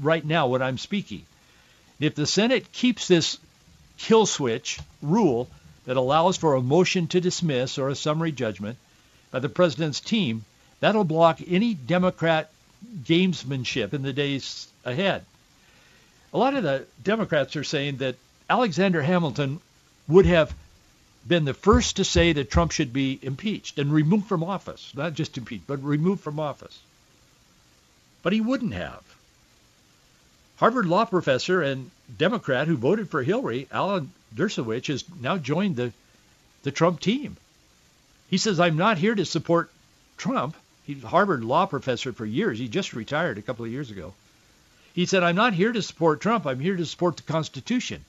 right 0.00 0.24
now 0.24 0.46
when 0.46 0.62
I'm 0.62 0.78
speaking. 0.78 1.26
If 1.98 2.14
the 2.14 2.24
Senate 2.24 2.70
keeps 2.70 3.08
this 3.08 3.36
kill 3.98 4.26
switch 4.26 4.78
rule 5.02 5.48
that 5.86 5.96
allows 5.96 6.36
for 6.36 6.54
a 6.54 6.62
motion 6.62 7.08
to 7.08 7.20
dismiss 7.20 7.76
or 7.76 7.88
a 7.88 7.96
summary 7.96 8.30
judgment 8.30 8.78
by 9.32 9.40
the 9.40 9.48
president's 9.48 9.98
team, 9.98 10.44
that'll 10.78 11.02
block 11.02 11.40
any 11.48 11.74
Democrat 11.74 12.48
gamesmanship 13.02 13.92
in 13.92 14.02
the 14.02 14.12
days 14.12 14.68
ahead. 14.84 15.24
A 16.32 16.38
lot 16.38 16.54
of 16.54 16.62
the 16.62 16.86
Democrats 17.02 17.56
are 17.56 17.64
saying 17.64 17.96
that 17.96 18.14
Alexander 18.48 19.02
Hamilton 19.02 19.58
would 20.08 20.26
have 20.26 20.54
been 21.26 21.44
the 21.44 21.54
first 21.54 21.96
to 21.96 22.04
say 22.04 22.32
that 22.32 22.50
Trump 22.50 22.72
should 22.72 22.92
be 22.92 23.18
impeached 23.22 23.78
and 23.78 23.92
removed 23.92 24.26
from 24.26 24.44
office, 24.44 24.92
not 24.94 25.14
just 25.14 25.38
impeached, 25.38 25.66
but 25.66 25.82
removed 25.82 26.22
from 26.22 26.38
office. 26.38 26.78
But 28.22 28.32
he 28.32 28.40
wouldn't 28.40 28.74
have. 28.74 29.02
Harvard 30.56 30.86
law 30.86 31.04
professor 31.04 31.62
and 31.62 31.90
Democrat 32.16 32.68
who 32.68 32.76
voted 32.76 33.08
for 33.08 33.22
Hillary, 33.22 33.66
Alan 33.72 34.12
Dershowitz, 34.34 34.86
has 34.86 35.04
now 35.20 35.36
joined 35.36 35.76
the, 35.76 35.92
the 36.62 36.70
Trump 36.70 37.00
team. 37.00 37.36
He 38.28 38.38
says, 38.38 38.60
I'm 38.60 38.76
not 38.76 38.98
here 38.98 39.14
to 39.14 39.24
support 39.24 39.70
Trump. 40.16 40.56
He's 40.86 41.02
a 41.02 41.08
Harvard 41.08 41.42
law 41.44 41.66
professor 41.66 42.12
for 42.12 42.26
years. 42.26 42.58
He 42.58 42.68
just 42.68 42.92
retired 42.92 43.38
a 43.38 43.42
couple 43.42 43.64
of 43.64 43.70
years 43.70 43.90
ago. 43.90 44.12
He 44.94 45.06
said, 45.06 45.22
I'm 45.22 45.36
not 45.36 45.54
here 45.54 45.72
to 45.72 45.82
support 45.82 46.20
Trump. 46.20 46.46
I'm 46.46 46.60
here 46.60 46.76
to 46.76 46.86
support 46.86 47.16
the 47.16 47.22
Constitution. 47.24 48.04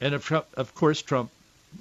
And 0.00 0.14
of, 0.14 0.30
of 0.54 0.74
course, 0.74 1.02
Trump, 1.02 1.30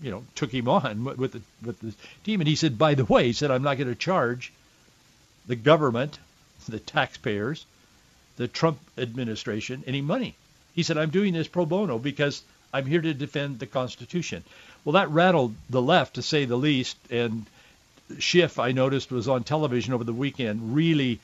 you 0.02 0.12
know, 0.12 0.26
took 0.36 0.52
him 0.52 0.68
on 0.68 1.04
with 1.18 1.34
the 1.34 1.42
with 1.64 1.80
the 1.80 1.94
team, 2.24 2.42
and 2.42 2.48
he 2.48 2.56
said, 2.56 2.78
by 2.78 2.94
the 2.96 3.06
way, 3.06 3.28
he 3.28 3.34
said, 3.34 3.52
I'm 3.52 3.64
not 3.64 3.78
going 3.78 3.90
to 3.90 3.96
charge 3.96 4.52
the 5.48 5.56
government, 5.56 6.20
the 6.68 6.80
taxpayers, 6.80 7.66
the 8.38 8.48
Trump 8.48 8.80
administration 8.98 9.84
any 9.88 10.02
money. 10.02 10.36
He 10.74 10.84
said, 10.84 10.98
I'm 10.98 11.10
doing 11.10 11.34
this 11.34 11.48
pro 11.48 11.66
bono 11.66 11.98
because 11.98 12.44
I'm 12.74 12.86
here 12.86 13.02
to 13.02 13.14
defend 13.14 13.60
the 13.60 13.66
Constitution. 13.66 14.44
Well, 14.84 14.94
that 14.94 15.10
rattled 15.10 15.56
the 15.70 15.82
left, 15.82 16.16
to 16.16 16.22
say 16.22 16.46
the 16.46 16.56
least. 16.56 16.98
And 17.10 17.46
Schiff, 18.20 18.60
I 18.60 18.72
noticed, 18.72 19.12
was 19.12 19.28
on 19.28 19.44
television 19.44 19.94
over 19.94 20.04
the 20.04 20.14
weekend, 20.14 20.76
really 20.76 21.20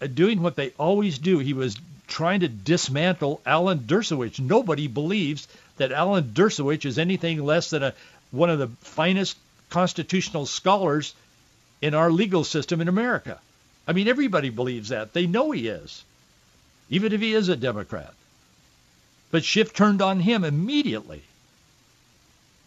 uh, 0.00 0.06
doing 0.06 0.40
what 0.42 0.56
they 0.56 0.70
always 0.78 1.18
do. 1.18 1.38
He 1.38 1.52
was 1.52 1.76
trying 2.06 2.40
to 2.40 2.48
dismantle 2.48 3.40
Alan 3.44 3.80
Dershowitz. 3.80 4.38
Nobody 4.38 4.86
believes 4.86 5.48
that 5.76 5.92
Alan 5.92 6.24
Dershowitz 6.24 6.84
is 6.84 6.98
anything 6.98 7.44
less 7.44 7.70
than 7.70 7.82
a, 7.82 7.94
one 8.30 8.50
of 8.50 8.58
the 8.58 8.68
finest 8.80 9.36
constitutional 9.70 10.46
scholars 10.46 11.14
in 11.82 11.94
our 11.94 12.10
legal 12.10 12.44
system 12.44 12.80
in 12.80 12.88
America. 12.88 13.38
I 13.86 13.92
mean, 13.92 14.08
everybody 14.08 14.50
believes 14.50 14.88
that. 14.88 15.12
They 15.12 15.26
know 15.26 15.50
he 15.50 15.68
is, 15.68 16.04
even 16.90 17.12
if 17.12 17.20
he 17.20 17.34
is 17.34 17.48
a 17.48 17.56
Democrat. 17.56 18.14
But 19.30 19.44
Schiff 19.44 19.72
turned 19.72 20.02
on 20.02 20.20
him 20.20 20.44
immediately 20.44 21.22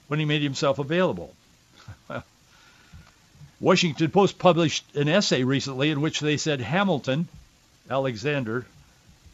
when 0.07 0.19
he 0.19 0.25
made 0.25 0.41
himself 0.41 0.79
available. 0.79 1.33
Washington 3.59 4.11
Post 4.11 4.39
published 4.39 4.83
an 4.95 5.09
essay 5.09 5.43
recently 5.43 5.89
in 5.89 6.01
which 6.01 6.19
they 6.19 6.37
said 6.37 6.61
Hamilton, 6.61 7.27
Alexander, 7.89 8.65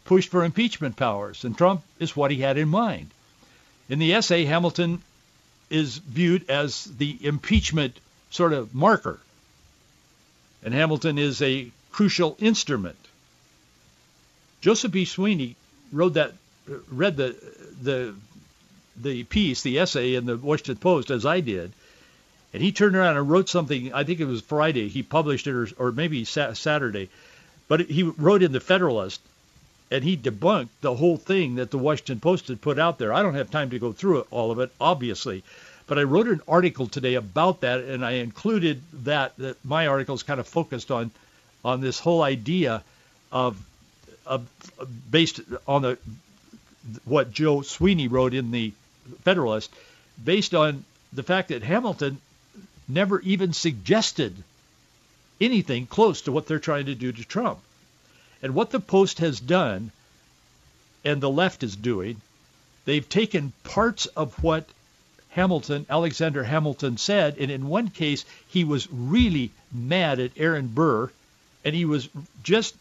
pushed 0.06 0.30
for 0.30 0.44
impeachment 0.44 0.96
powers, 0.96 1.44
and 1.44 1.58
Trump 1.58 1.82
is 2.00 2.16
what 2.16 2.32
he 2.32 2.38
had 2.38 2.58
in 2.58 2.70
mind. 2.70 3.10
In 3.90 4.00
the 4.00 4.14
essay, 4.14 4.46
Hamilton 4.46 5.02
is 5.70 5.98
viewed 5.98 6.50
as 6.50 6.86
the 6.86 7.18
impeachment 7.22 8.00
sort 8.30 8.54
of 8.54 8.74
marker, 8.74 9.20
and 10.64 10.74
Hamilton 10.74 11.18
is 11.18 11.42
a 11.42 11.72
crucial 11.92 12.36
instrument. 12.40 12.98
Joseph 14.62 14.92
B. 14.92 15.06
Sweeney 15.06 15.56
wrote 15.92 16.14
that, 16.14 16.34
uh, 16.70 16.76
read 16.90 17.18
the 17.18 17.36
the 17.82 18.16
the 18.98 19.24
piece, 19.24 19.62
the 19.62 19.80
essay 19.80 20.16
in 20.16 20.26
the 20.26 20.38
Washington 20.38 20.78
Post, 20.78 21.12
as 21.12 21.26
I 21.26 21.42
did, 21.42 21.72
and 22.54 22.64
he 22.64 22.72
turned 22.72 22.96
around 22.96 23.18
and 23.18 23.30
wrote 23.30 23.50
something. 23.50 23.94
I 23.94 24.04
think 24.04 24.20
it 24.20 24.26
was 24.26 24.42
Friday. 24.42 24.88
He 24.88 25.04
published 25.04 25.48
it, 25.48 25.54
or, 25.54 25.68
or 25.78 25.92
maybe 25.92 26.26
Saturday, 26.26 27.10
but 27.68 27.82
he 27.82 28.04
wrote 28.04 28.44
in 28.44 28.52
the 28.52 28.60
Federalist, 28.60 29.22
and 29.92 30.04
he 30.04 30.18
debunked 30.18 30.70
the 30.82 30.96
whole 30.96 31.18
thing 31.18 31.56
that 31.56 31.72
the 31.72 31.78
Washington 31.78 32.20
Post 32.20 32.48
had 32.48 32.62
put 32.62 32.80
out 32.80 32.98
there. 32.98 33.14
I 33.14 33.22
don't 33.22 33.36
have 33.36 33.52
time 33.52 33.70
to 33.70 33.80
go 33.80 33.92
through 33.92 34.20
it, 34.22 34.28
all 34.32 34.52
of 34.52 34.60
it, 34.60 34.72
obviously, 34.80 35.44
but 35.88 36.00
I 36.00 36.04
wrote 36.04 36.28
an 36.28 36.42
article 36.48 36.88
today 36.88 37.14
about 37.14 37.62
that, 37.62 37.82
and 37.82 38.04
I 38.04 38.14
included 38.14 38.82
that. 39.04 39.36
That 39.38 39.64
my 39.64 39.88
article 39.88 40.16
is 40.16 40.24
kind 40.24 40.40
of 40.40 40.48
focused 40.48 40.92
on 40.92 41.12
on 41.64 41.82
this 41.82 42.00
whole 42.00 42.22
idea 42.24 42.84
of 43.32 43.64
of 44.26 44.48
based 45.12 45.42
on 45.68 45.82
the 45.84 45.98
what 47.06 47.32
Joe 47.32 47.62
Sweeney 47.62 48.08
wrote 48.08 48.34
in 48.34 48.52
the 48.52 48.74
Federalist, 49.24 49.72
based 50.24 50.56
on 50.56 50.84
the 51.14 51.24
fact 51.24 51.50
that 51.50 51.64
Hamilton 51.64 52.20
never 52.88 53.20
even 53.22 53.54
suggested 53.54 54.36
anything 55.40 55.86
close 55.86 56.22
to 56.22 56.32
what 56.32 56.48
they're 56.48 56.60
trying 56.60 56.86
to 56.88 56.96
do 56.96 57.12
to 57.12 57.24
Trump. 57.24 57.60
And 58.46 58.54
what 58.54 58.70
the 58.70 58.80
Post 58.80 59.18
has 59.18 59.40
done, 59.40 59.90
and 61.04 61.20
the 61.20 61.32
left 61.32 61.64
is 61.64 61.76
doing, 61.76 62.22
they've 62.86 63.10
taken 63.10 63.54
parts 63.64 64.06
of 64.06 64.36
what 64.44 64.70
Hamilton, 65.30 65.88
Alexander 65.90 66.44
Hamilton 66.44 66.98
said, 66.98 67.38
and 67.40 67.50
in 67.50 67.68
one 67.68 67.88
case 67.88 68.24
he 68.48 68.64
was 68.64 68.88
really 68.92 69.50
mad 69.72 70.20
at 70.20 70.30
Aaron 70.38 70.68
Burr, 70.68 71.10
and 71.64 71.74
he 71.74 71.86
was 71.86 72.08
just 72.44 72.76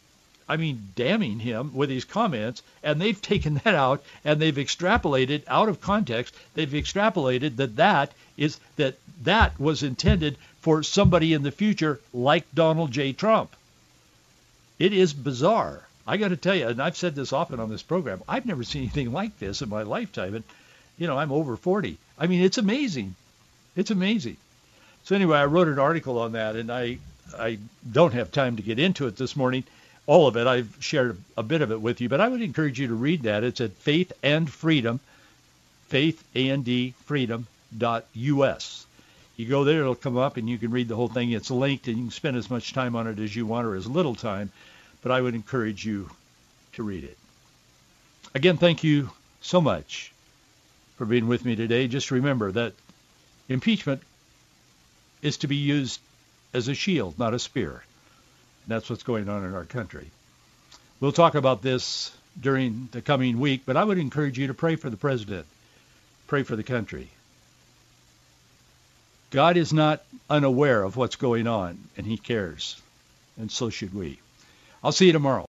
I 0.47 0.59
mean, 0.59 0.93
damning 0.97 1.39
him 1.39 1.75
with 1.75 1.89
his 1.89 2.05
comments, 2.05 2.63
and 2.83 3.01
they've 3.01 3.23
taken 3.23 3.55
that 3.65 3.75
out 3.75 4.05
and 4.23 4.43
they've 4.43 4.55
extrapolated 4.55 5.45
out 5.49 5.71
of 5.71 5.81
context. 5.81 6.35
They've 6.53 6.69
extrapolated 6.69 7.57
that 7.57 7.77
that 7.77 8.13
is 8.37 8.61
that 8.77 8.99
that 9.23 9.59
was 9.59 9.83
intended 9.83 10.37
for 10.61 10.83
somebody 10.83 11.33
in 11.33 11.43
the 11.43 11.51
future 11.51 12.01
like 12.13 12.45
Donald 12.55 12.91
J. 12.91 13.15
Trump. 13.15 13.57
It 14.79 14.93
is 14.93 15.13
bizarre. 15.13 15.87
I 16.07 16.17
got 16.17 16.29
to 16.29 16.37
tell 16.37 16.55
you, 16.55 16.69
and 16.69 16.83
I've 16.83 16.97
said 16.97 17.15
this 17.15 17.33
often 17.33 17.61
on 17.61 17.71
this 17.71 17.83
program. 17.83 18.23
I've 18.29 18.47
never 18.47 18.65
seen 18.65 18.83
anything 18.85 19.13
like 19.13 19.39
this 19.39 19.63
in 19.63 19.69
my 19.69 19.83
lifetime, 19.83 20.35
and 20.35 20.45
you 20.99 21.07
know 21.07 21.19
I'm 21.19 21.33
over 21.33 21.57
40. 21.57 21.97
I 22.19 22.27
mean, 22.27 22.43
it's 22.43 22.59
amazing. 22.59 23.15
It's 23.77 23.91
amazing. 23.91 24.37
So 25.05 25.15
anyway, 25.15 25.39
I 25.39 25.47
wrote 25.47 25.69
an 25.69 25.79
article 25.79 26.19
on 26.19 26.33
that, 26.33 26.57
and 26.57 26.71
I 26.71 26.99
I 27.39 27.59
don't 27.91 28.15
have 28.15 28.31
time 28.33 28.57
to 28.57 28.63
get 28.63 28.79
into 28.79 29.07
it 29.07 29.17
this 29.17 29.37
morning 29.37 29.65
all 30.07 30.27
of 30.27 30.37
it. 30.37 30.47
I've 30.47 30.77
shared 30.81 31.19
a 31.37 31.43
bit 31.43 31.63
of 31.63 31.71
it 31.71 31.81
with 31.81 32.01
you, 32.01 32.09
but 32.09 32.21
I 32.21 32.29
would 32.29 32.43
encourage 32.43 32.79
you 32.79 32.89
to 32.89 32.95
read 32.95 33.23
that. 33.23 33.45
It's 33.45 33.61
at 33.61 33.73
Faith 33.73 34.13
and 34.23 34.51
Freedom, 34.51 35.01
faith 35.89 36.23
You 39.37 39.47
go 39.47 39.65
there, 39.65 39.81
it'll 39.81 39.95
come 39.95 40.17
up, 40.17 40.37
and 40.37 40.49
you 40.49 40.59
can 40.59 40.71
read 40.71 40.89
the 40.89 40.97
whole 40.97 41.09
thing. 41.09 41.33
It's 41.33 41.51
linked, 41.51 41.89
and 41.89 41.97
you 41.97 42.05
can 42.05 42.11
spend 42.13 42.37
as 42.37 42.51
much 42.51 42.73
time 42.73 42.95
on 42.95 43.07
it 43.07 43.19
as 43.19 43.35
you 43.35 43.47
want 43.47 43.67
or 43.67 43.75
as 43.75 43.87
little 43.87 44.15
time, 44.15 44.53
but 45.03 45.11
I 45.11 45.21
would 45.21 45.35
encourage 45.35 45.85
you 45.85 46.11
to 46.75 46.83
read 46.83 47.05
it. 47.05 47.19
Again, 48.35 48.57
thank 48.57 48.85
you 48.85 49.11
so 49.41 49.61
much 49.61 50.13
for 50.97 51.05
being 51.05 51.27
with 51.27 51.45
me 51.45 51.57
today. 51.57 51.89
Just 51.89 52.11
remember 52.11 52.53
that 52.53 52.75
impeachment 53.49 54.03
is 55.23 55.39
to 55.39 55.49
be 55.49 55.57
used 55.57 56.01
as 56.53 56.69
a 56.69 56.75
shield, 56.75 57.19
not 57.19 57.35
a 57.35 57.39
spear. 57.39 57.83
That's 58.67 58.89
what's 58.89 59.03
going 59.03 59.29
on 59.29 59.45
in 59.45 59.55
our 59.55 59.65
country. 59.65 60.11
We'll 61.01 61.13
talk 61.13 61.35
about 61.35 61.61
this 61.61 62.13
during 62.41 62.89
the 62.93 63.03
coming 63.03 63.41
week, 63.41 63.63
but 63.67 63.77
I 63.77 63.85
would 63.85 63.99
encourage 63.99 64.39
you 64.39 64.47
to 64.47 64.55
pray 64.55 64.77
for 64.77 64.91
the 64.91 64.97
president. 64.97 65.47
Pray 66.27 66.45
for 66.45 66.57
the 66.57 66.63
country. 66.63 67.11
God 69.35 69.57
is 69.57 69.73
not 69.73 70.05
unaware 70.31 70.85
of 70.85 70.97
what's 70.97 71.17
going 71.17 71.49
on, 71.49 71.77
and 71.97 72.07
he 72.07 72.17
cares, 72.17 72.81
and 73.37 73.51
so 73.51 73.69
should 73.69 73.93
we. 73.93 74.21
I'll 74.85 74.93
see 74.93 75.07
you 75.07 75.13
tomorrow. 75.13 75.45